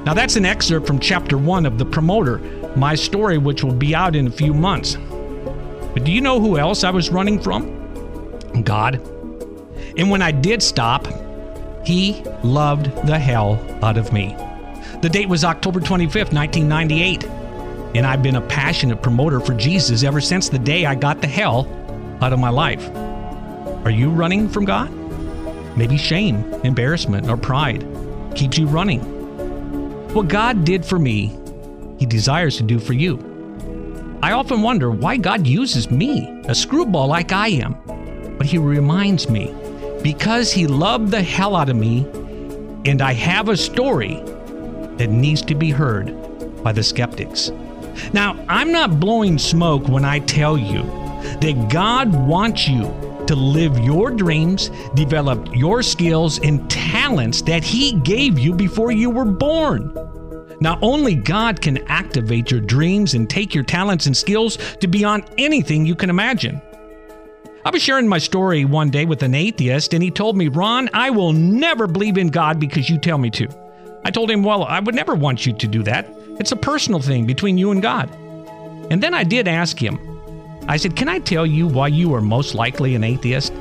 Now, 0.06 0.14
that's 0.14 0.36
an 0.36 0.46
excerpt 0.46 0.86
from 0.86 1.00
chapter 1.00 1.38
one 1.38 1.66
of 1.66 1.78
The 1.80 1.86
Promoter, 1.86 2.38
my 2.76 2.96
story, 2.96 3.38
which 3.38 3.64
will 3.64 3.74
be 3.74 3.96
out 3.96 4.16
in 4.16 4.28
a 4.28 4.32
few 4.32 4.54
months. 4.54 4.98
But 5.94 6.04
do 6.04 6.12
you 6.12 6.22
know 6.22 6.40
who 6.40 6.58
else 6.58 6.84
I 6.84 6.90
was 6.90 7.10
running 7.10 7.40
from? 7.40 8.64
God. 8.64 8.96
And 9.98 10.10
when 10.10 10.22
I 10.22 10.32
did 10.32 10.62
stop, 10.62 11.08
He 11.86 12.22
loved 12.44 12.86
the 13.08 13.18
hell 13.18 13.60
out 13.84 13.98
of 13.98 14.12
me. 14.12 14.36
The 15.02 15.10
date 15.10 15.30
was 15.30 15.44
October 15.44 15.80
25th, 15.80 16.34
1998. 16.34 17.24
And 17.96 18.06
I've 18.06 18.22
been 18.22 18.36
a 18.36 18.42
passionate 18.42 19.02
promoter 19.02 19.40
for 19.40 19.54
Jesus 19.54 20.04
ever 20.04 20.20
since 20.20 20.50
the 20.50 20.60
day 20.60 20.86
I 20.86 20.96
got 20.96 21.22
the 21.22 21.28
hell 21.28 21.68
out 22.22 22.34
of 22.34 22.40
my 22.40 22.50
life. 22.50 22.90
Are 23.86 23.92
you 23.92 24.10
running 24.10 24.50
from 24.50 24.66
God? 24.66 24.92
Maybe 25.78 25.98
shame, 25.98 26.44
embarrassment, 26.64 27.30
or 27.30 27.38
pride 27.38 27.86
keeps 28.36 28.58
you 28.58 28.68
running. 28.68 29.00
What 30.14 30.28
God 30.28 30.66
did 30.66 30.86
for 30.86 31.00
me, 31.00 31.38
He 31.98 32.06
desires 32.06 32.58
to 32.58 32.64
do 32.64 32.80
for 32.80 32.94
you. 32.94 33.20
I 34.22 34.32
often 34.32 34.62
wonder 34.62 34.92
why 34.92 35.18
God 35.18 35.46
uses 35.46 35.92
me, 35.92 36.42
a 36.46 36.56
screwball 36.56 37.08
like 37.08 37.32
I 37.32 37.50
am. 37.50 37.76
But 38.38 38.48
He 38.48 38.58
reminds 38.58 39.30
me 39.30 39.54
because 40.02 40.52
He 40.52 40.68
loved 40.68 41.12
the 41.12 41.22
hell 41.22 41.56
out 41.56 41.70
of 41.70 41.76
me, 41.76 42.06
and 42.86 43.02
I 43.02 43.14
have 43.14 43.50
a 43.50 43.58
story 43.58 44.22
that 44.98 45.10
needs 45.10 45.42
to 45.44 45.56
be 45.56 45.72
heard 45.72 46.14
by 46.64 46.72
the 46.72 46.84
skeptics. 46.84 47.52
Now, 48.14 48.38
I'm 48.50 48.72
not 48.72 49.00
blowing 49.00 49.38
smoke 49.38 49.88
when 49.88 50.04
I 50.06 50.20
tell 50.20 50.58
you 50.58 50.84
that 51.42 51.70
God 51.72 52.14
wants 52.28 52.68
you 52.68 52.84
to 53.28 53.36
live 53.36 53.78
your 53.80 54.12
dreams, 54.12 54.70
develop 54.94 55.56
your 55.56 55.82
skills 55.82 56.40
and 56.40 56.70
talents 56.70 57.42
that 57.44 57.64
He 57.64 57.94
gave 58.02 58.38
you 58.38 58.54
before 58.54 58.92
you 58.92 59.10
were 59.10 59.26
born. 59.26 59.92
Not 60.60 60.80
only 60.82 61.16
God 61.16 61.62
can 61.62 61.86
activate 61.90 62.52
your 62.52 62.62
dreams 62.62 63.14
and 63.14 63.30
take 63.30 63.54
your 63.54 63.64
talents 63.64 64.06
and 64.06 64.16
skills 64.16 64.58
to 64.80 64.88
beyond 64.88 65.26
anything 65.38 65.86
you 65.86 65.96
can 65.96 66.10
imagine. 66.10 66.62
I 67.66 67.72
was 67.72 67.82
sharing 67.82 68.08
my 68.08 68.20
story 68.20 68.64
one 68.64 68.92
day 68.92 69.06
with 69.06 69.24
an 69.24 69.34
atheist, 69.34 69.94
and 69.94 70.04
he 70.04 70.12
told 70.12 70.38
me, 70.38 70.50
Ron, 70.50 70.90
I 70.94 71.10
will 71.10 71.34
never 71.34 71.88
believe 71.88 72.18
in 72.18 72.28
God 72.28 72.60
because 72.60 72.90
you 72.90 73.00
tell 73.00 73.18
me 73.18 73.32
to. 73.32 73.48
I 74.04 74.12
told 74.12 74.30
him, 74.30 74.44
Well, 74.44 74.64
I 74.64 74.80
would 74.80 74.94
never 74.94 75.16
want 75.16 75.46
you 75.46 75.54
to 75.54 75.68
do 75.68 75.82
that. 75.84 76.08
It's 76.40 76.52
a 76.52 76.56
personal 76.56 77.00
thing 77.00 77.26
between 77.26 77.58
you 77.58 77.72
and 77.72 77.82
God. 77.82 78.14
And 78.92 79.02
then 79.02 79.16
I 79.16 79.24
did 79.24 79.48
ask 79.48 79.82
him, 79.82 80.00
I 80.68 80.78
said, 80.78 80.96
Can 80.96 81.10
I 81.10 81.20
tell 81.20 81.46
you 81.46 81.68
why 81.68 81.88
you 81.88 82.14
are 82.14 82.22
most 82.22 82.54
likely 82.54 82.94
an 82.94 83.04
atheist? 83.04 83.52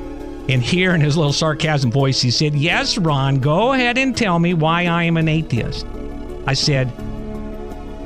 And 0.47 0.61
here 0.61 0.93
in 0.93 1.01
his 1.01 1.17
little 1.17 1.33
sarcasm 1.33 1.91
voice, 1.91 2.21
he 2.21 2.29
said, 2.29 2.53
Yes, 2.53 2.99
Ron, 2.99 3.39
go 3.39 3.73
ahead 3.73 3.97
and 3.97 4.15
tell 4.15 4.37
me 4.37 4.53
why 4.53 4.85
I 4.85 5.03
am 5.03 5.17
an 5.17 5.27
atheist. 5.27 5.87
I 6.47 6.53
said, 6.53 6.91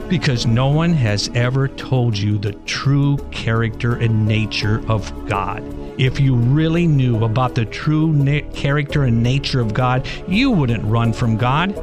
Because 0.09 0.45
no 0.45 0.67
one 0.67 0.93
has 0.93 1.29
ever 1.35 1.67
told 1.67 2.17
you 2.17 2.37
the 2.37 2.53
true 2.65 3.17
character 3.31 3.95
and 3.95 4.27
nature 4.27 4.81
of 4.87 5.27
God. 5.27 5.63
If 5.99 6.19
you 6.19 6.35
really 6.35 6.87
knew 6.87 7.25
about 7.25 7.55
the 7.55 7.65
true 7.65 8.13
na- 8.13 8.49
character 8.53 9.03
and 9.03 9.21
nature 9.21 9.59
of 9.59 9.73
God, 9.73 10.07
you 10.27 10.51
wouldn't 10.51 10.85
run 10.85 11.11
from 11.11 11.35
God, 11.35 11.75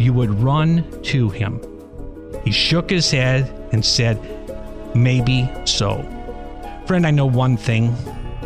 you 0.00 0.12
would 0.12 0.30
run 0.40 0.84
to 1.02 1.30
Him. 1.30 1.60
He 2.44 2.52
shook 2.52 2.90
his 2.90 3.10
head 3.10 3.52
and 3.72 3.84
said, 3.84 4.20
Maybe 4.94 5.50
so. 5.64 6.02
Friend, 6.86 7.06
I 7.06 7.10
know 7.10 7.26
one 7.26 7.56
thing. 7.56 7.96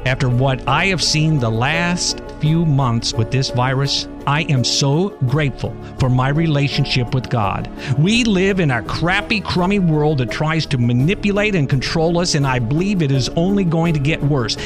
After 0.06 0.28
what 0.28 0.66
I 0.68 0.86
have 0.86 1.02
seen 1.02 1.38
the 1.38 1.50
last 1.50 2.22
few 2.40 2.64
months 2.64 3.12
with 3.12 3.30
this 3.30 3.50
virus, 3.50 4.06
I 4.28 4.42
am 4.50 4.62
so 4.62 5.08
grateful 5.26 5.74
for 5.98 6.10
my 6.10 6.28
relationship 6.28 7.14
with 7.14 7.30
God. 7.30 7.70
We 7.98 8.24
live 8.24 8.60
in 8.60 8.70
a 8.70 8.82
crappy, 8.82 9.40
crummy 9.40 9.78
world 9.78 10.18
that 10.18 10.30
tries 10.30 10.66
to 10.66 10.76
manipulate 10.76 11.54
and 11.54 11.66
control 11.66 12.18
us, 12.18 12.34
and 12.34 12.46
I 12.46 12.58
believe 12.58 13.00
it 13.00 13.10
is 13.10 13.30
only 13.30 13.64
going 13.64 13.94
to 13.94 14.00
get 14.00 14.22
worse. 14.22 14.58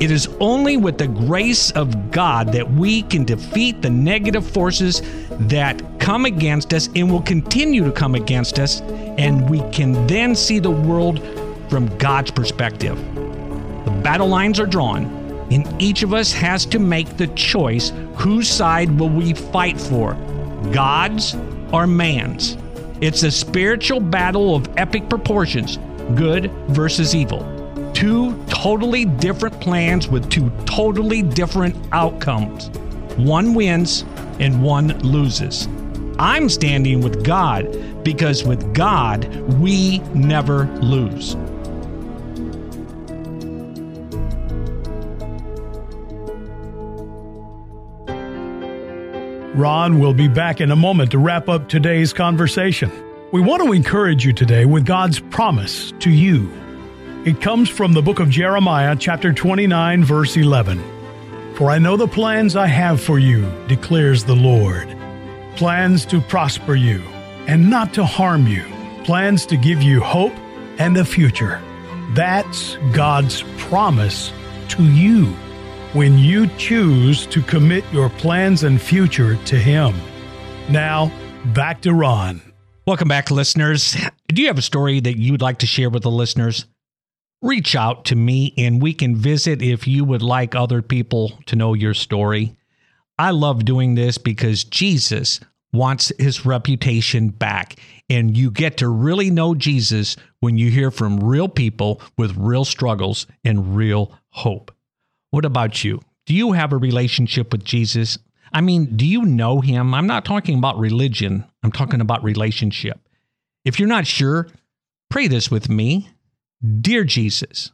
It 0.00 0.10
is 0.10 0.28
only 0.40 0.76
with 0.76 0.98
the 0.98 1.06
grace 1.06 1.70
of 1.70 2.10
God 2.10 2.52
that 2.54 2.68
we 2.72 3.02
can 3.02 3.24
defeat 3.24 3.82
the 3.82 3.90
negative 3.90 4.44
forces 4.44 5.00
that 5.30 5.80
come 6.00 6.24
against 6.24 6.74
us 6.74 6.88
and 6.96 7.08
will 7.08 7.22
continue 7.22 7.84
to 7.84 7.92
come 7.92 8.16
against 8.16 8.58
us, 8.58 8.80
and 8.80 9.48
we 9.48 9.60
can 9.70 10.08
then 10.08 10.34
see 10.34 10.58
the 10.58 10.72
world 10.72 11.22
from 11.70 11.86
God's 11.98 12.32
perspective. 12.32 12.96
The 13.84 14.00
battle 14.02 14.26
lines 14.26 14.58
are 14.58 14.66
drawn, 14.66 15.27
and 15.50 15.80
each 15.80 16.02
of 16.02 16.12
us 16.12 16.32
has 16.32 16.66
to 16.66 16.78
make 16.78 17.16
the 17.16 17.28
choice 17.28 17.92
whose 18.16 18.48
side 18.48 18.98
will 18.98 19.08
we 19.08 19.32
fight 19.32 19.80
for 19.80 20.14
God's 20.72 21.36
or 21.72 21.86
man's? 21.86 22.56
It's 23.00 23.22
a 23.22 23.30
spiritual 23.30 24.00
battle 24.00 24.56
of 24.56 24.68
epic 24.76 25.08
proportions 25.08 25.78
good 26.14 26.50
versus 26.68 27.14
evil. 27.14 27.40
Two 27.94 28.42
totally 28.46 29.04
different 29.04 29.60
plans 29.60 30.08
with 30.08 30.28
two 30.30 30.50
totally 30.64 31.22
different 31.22 31.76
outcomes. 31.92 32.70
One 33.16 33.54
wins 33.54 34.04
and 34.38 34.62
one 34.62 34.98
loses. 35.00 35.68
I'm 36.18 36.48
standing 36.48 37.00
with 37.00 37.24
God 37.24 38.04
because 38.04 38.44
with 38.44 38.74
God, 38.74 39.26
we 39.60 39.98
never 40.14 40.66
lose. 40.80 41.36
Ron 49.58 49.98
will 49.98 50.14
be 50.14 50.28
back 50.28 50.60
in 50.60 50.70
a 50.70 50.76
moment 50.76 51.10
to 51.10 51.18
wrap 51.18 51.48
up 51.48 51.68
today's 51.68 52.12
conversation. 52.12 52.92
We 53.32 53.40
want 53.40 53.60
to 53.64 53.72
encourage 53.72 54.24
you 54.24 54.32
today 54.32 54.66
with 54.66 54.86
God's 54.86 55.18
promise 55.18 55.92
to 55.98 56.10
you. 56.10 56.48
It 57.24 57.40
comes 57.40 57.68
from 57.68 57.92
the 57.92 58.00
book 58.00 58.20
of 58.20 58.30
Jeremiah, 58.30 58.94
chapter 58.94 59.32
29, 59.32 60.04
verse 60.04 60.36
11. 60.36 60.80
For 61.56 61.72
I 61.72 61.78
know 61.80 61.96
the 61.96 62.06
plans 62.06 62.54
I 62.54 62.68
have 62.68 63.00
for 63.02 63.18
you, 63.18 63.50
declares 63.66 64.22
the 64.22 64.36
Lord 64.36 64.96
plans 65.56 66.06
to 66.06 66.20
prosper 66.20 66.76
you 66.76 67.02
and 67.48 67.68
not 67.68 67.92
to 67.94 68.04
harm 68.04 68.46
you, 68.46 68.64
plans 69.02 69.44
to 69.46 69.56
give 69.56 69.82
you 69.82 70.00
hope 70.00 70.34
and 70.78 70.96
a 70.96 71.04
future. 71.04 71.60
That's 72.10 72.76
God's 72.92 73.42
promise 73.56 74.32
to 74.68 74.84
you 74.84 75.34
when 75.94 76.18
you 76.18 76.46
choose 76.58 77.26
to 77.26 77.40
commit 77.40 77.84
your 77.92 78.10
plans 78.10 78.62
and 78.62 78.80
future 78.80 79.36
to 79.46 79.58
Him. 79.58 79.94
Now, 80.68 81.10
back 81.54 81.80
to 81.82 81.94
Ron. 81.94 82.42
Welcome 82.86 83.08
back, 83.08 83.30
listeners. 83.30 83.96
Do 84.28 84.42
you 84.42 84.48
have 84.48 84.58
a 84.58 84.62
story 84.62 85.00
that 85.00 85.18
you 85.18 85.32
would 85.32 85.42
like 85.42 85.58
to 85.58 85.66
share 85.66 85.88
with 85.88 86.02
the 86.02 86.10
listeners? 86.10 86.66
Reach 87.40 87.74
out 87.74 88.04
to 88.06 88.16
me 88.16 88.52
and 88.58 88.82
we 88.82 88.92
can 88.92 89.16
visit 89.16 89.62
if 89.62 89.86
you 89.86 90.04
would 90.04 90.22
like 90.22 90.54
other 90.54 90.82
people 90.82 91.38
to 91.46 91.56
know 91.56 91.72
your 91.72 91.94
story. 91.94 92.56
I 93.18 93.30
love 93.30 93.64
doing 93.64 93.94
this 93.94 94.18
because 94.18 94.64
Jesus 94.64 95.40
wants 95.72 96.12
his 96.18 96.44
reputation 96.44 97.28
back. 97.28 97.76
And 98.10 98.36
you 98.36 98.50
get 98.50 98.78
to 98.78 98.88
really 98.88 99.30
know 99.30 99.54
Jesus 99.54 100.16
when 100.40 100.56
you 100.58 100.70
hear 100.70 100.90
from 100.90 101.20
real 101.20 101.48
people 101.48 102.00
with 102.16 102.36
real 102.36 102.64
struggles 102.64 103.26
and 103.44 103.76
real 103.76 104.12
hope. 104.30 104.70
What 105.30 105.44
about 105.44 105.84
you? 105.84 106.00
Do 106.26 106.34
you 106.34 106.52
have 106.52 106.72
a 106.72 106.78
relationship 106.78 107.52
with 107.52 107.64
Jesus? 107.64 108.18
I 108.52 108.60
mean, 108.60 108.96
do 108.96 109.06
you 109.06 109.22
know 109.22 109.60
him? 109.60 109.94
I'm 109.94 110.06
not 110.06 110.24
talking 110.24 110.58
about 110.58 110.78
religion, 110.78 111.44
I'm 111.62 111.72
talking 111.72 112.00
about 112.00 112.24
relationship. 112.24 113.00
If 113.64 113.78
you're 113.78 113.88
not 113.88 114.06
sure, 114.06 114.48
pray 115.10 115.28
this 115.28 115.50
with 115.50 115.68
me 115.68 116.10
Dear 116.80 117.04
Jesus, 117.04 117.70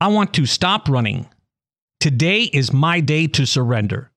I 0.00 0.08
want 0.08 0.32
to 0.34 0.46
stop 0.46 0.88
running. 0.88 1.28
Today 1.98 2.42
is 2.42 2.72
my 2.72 3.00
day 3.00 3.26
to 3.28 3.46
surrender 3.46 4.12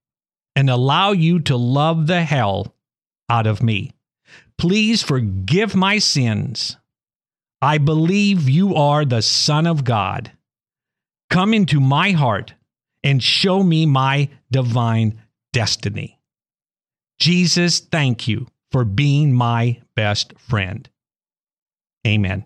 and 0.56 0.70
allow 0.70 1.12
you 1.12 1.40
to 1.42 1.58
love 1.58 2.06
the 2.06 2.22
hell 2.22 2.76
out 3.30 3.48
of 3.48 3.64
me. 3.64 3.94
Please 4.60 5.02
forgive 5.02 5.76
my 5.76 5.98
sins. 5.98 6.78
I 7.64 7.80
believe 7.80 8.48
you 8.48 8.76
are 8.76 9.06
the 9.06 9.24
Son 9.24 9.66
of 9.66 9.84
God. 9.84 10.34
Come 11.30 11.54
into 11.54 11.80
my 11.80 12.12
heart 12.12 12.54
and 13.04 13.24
show 13.24 13.64
me 13.64 13.86
my 13.86 14.30
divine 14.52 15.22
destiny. 15.54 16.20
Jesus, 17.20 17.80
thank 17.80 18.28
you 18.28 18.48
for 18.72 18.86
being 18.86 19.34
my 19.34 19.82
best 19.96 20.34
friend. 20.38 20.90
Amen. 22.08 22.46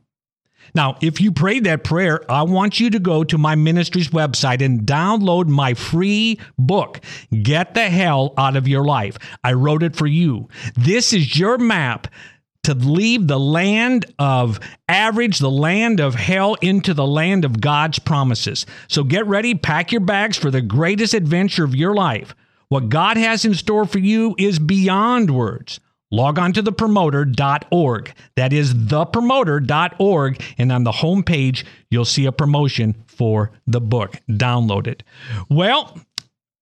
Now, 0.74 0.98
if 1.02 1.22
you 1.22 1.32
prayed 1.32 1.66
that 1.66 1.84
prayer, 1.84 2.20
I 2.32 2.44
want 2.44 2.80
you 2.80 2.90
to 2.92 3.00
go 3.00 3.24
to 3.26 3.38
my 3.38 3.56
ministry's 3.56 4.10
website 4.10 4.62
and 4.62 4.82
download 4.82 5.48
my 5.48 5.74
free 5.74 6.40
book, 6.58 7.02
Get 7.44 7.74
the 7.74 7.90
Hell 7.90 8.34
Out 8.38 8.56
of 8.56 8.68
Your 8.68 8.84
Life. 8.84 9.18
I 9.44 9.54
wrote 9.54 9.84
it 9.84 9.96
for 9.96 10.08
you. 10.08 10.48
This 10.76 11.14
is 11.14 11.38
your 11.38 11.58
map 11.58 12.08
to 12.64 12.74
leave 12.74 13.28
the 13.28 13.40
land 13.40 14.06
of 14.18 14.60
average, 14.88 15.40
the 15.40 15.52
land 15.52 16.00
of 16.00 16.16
hell, 16.16 16.56
into 16.62 16.94
the 16.94 17.06
land 17.06 17.46
of 17.46 17.62
God's 17.62 18.00
promises. 18.00 18.66
So 18.88 19.04
get 19.04 19.28
ready, 19.28 19.56
pack 19.56 19.92
your 19.92 20.02
bags 20.02 20.38
for 20.38 20.50
the 20.50 20.62
greatest 20.62 21.14
adventure 21.14 21.64
of 21.64 21.76
your 21.76 21.94
life. 21.94 22.36
What 22.70 22.90
God 22.90 23.18
has 23.18 23.46
in 23.46 23.54
store 23.54 23.86
for 23.86 24.00
you 24.00 24.36
is 24.38 24.60
beyond 24.60 25.36
words 25.36 25.80
log 26.14 26.38
on 26.38 26.54
to 26.54 26.64
thepromoter.org. 26.64 28.14
That 28.36 28.54
is 28.54 28.74
thepromoter.org. 28.74 30.44
And 30.58 30.72
on 30.72 30.84
the 30.84 30.92
homepage, 30.92 31.66
you'll 31.90 32.06
see 32.06 32.26
a 32.26 32.32
promotion 32.32 32.96
for 33.08 33.52
the 33.68 33.82
book. 33.82 34.16
Download 34.30 34.88
it. 34.88 35.04
Well, 35.50 36.00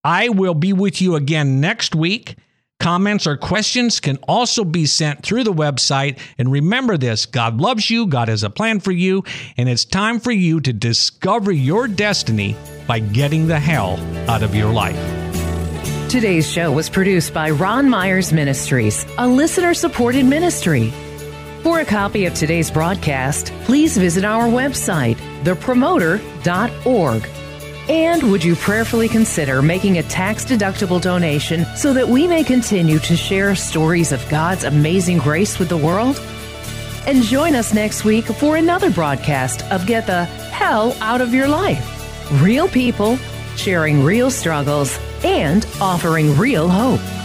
I 0.03 0.29
will 0.29 0.55
be 0.55 0.73
with 0.73 1.01
you 1.01 1.15
again 1.15 1.59
next 1.59 1.93
week. 1.93 2.37
Comments 2.81 3.27
or 3.27 3.37
questions 3.37 3.99
can 3.99 4.17
also 4.27 4.65
be 4.65 4.87
sent 4.87 5.21
through 5.21 5.43
the 5.43 5.53
website. 5.53 6.17
And 6.39 6.51
remember 6.51 6.97
this 6.97 7.27
God 7.27 7.61
loves 7.61 7.91
you, 7.91 8.07
God 8.07 8.27
has 8.27 8.41
a 8.41 8.49
plan 8.49 8.79
for 8.79 8.91
you, 8.91 9.23
and 9.55 9.69
it's 9.69 9.85
time 9.85 10.19
for 10.19 10.31
you 10.31 10.59
to 10.61 10.73
discover 10.73 11.51
your 11.51 11.87
destiny 11.87 12.55
by 12.87 12.97
getting 12.97 13.45
the 13.45 13.59
hell 13.59 13.99
out 14.27 14.41
of 14.41 14.55
your 14.55 14.73
life. 14.73 14.97
Today's 16.09 16.51
show 16.51 16.71
was 16.71 16.89
produced 16.89 17.35
by 17.35 17.51
Ron 17.51 17.87
Myers 17.87 18.33
Ministries, 18.33 19.05
a 19.19 19.27
listener 19.27 19.75
supported 19.75 20.25
ministry. 20.25 20.91
For 21.61 21.81
a 21.81 21.85
copy 21.85 22.25
of 22.25 22.33
today's 22.33 22.71
broadcast, 22.71 23.53
please 23.65 23.95
visit 23.95 24.25
our 24.25 24.47
website, 24.47 25.17
thepromoter.org. 25.43 27.40
And 27.89 28.31
would 28.31 28.43
you 28.43 28.55
prayerfully 28.55 29.07
consider 29.07 29.61
making 29.61 29.97
a 29.97 30.03
tax 30.03 30.45
deductible 30.45 31.01
donation 31.01 31.65
so 31.75 31.93
that 31.93 32.07
we 32.07 32.27
may 32.27 32.43
continue 32.43 32.99
to 32.99 33.15
share 33.15 33.55
stories 33.55 34.11
of 34.11 34.27
God's 34.29 34.63
amazing 34.63 35.17
grace 35.17 35.59
with 35.59 35.69
the 35.69 35.77
world? 35.77 36.21
And 37.07 37.23
join 37.23 37.55
us 37.55 37.73
next 37.73 38.05
week 38.05 38.25
for 38.25 38.57
another 38.57 38.91
broadcast 38.91 39.63
of 39.71 39.87
Get 39.87 40.05
the 40.05 40.25
Hell 40.25 40.95
Out 41.01 41.21
of 41.21 41.33
Your 41.33 41.47
Life. 41.47 42.41
Real 42.41 42.67
people 42.67 43.17
sharing 43.55 44.03
real 44.03 44.29
struggles 44.29 44.97
and 45.23 45.65
offering 45.81 46.37
real 46.37 46.69
hope. 46.69 47.20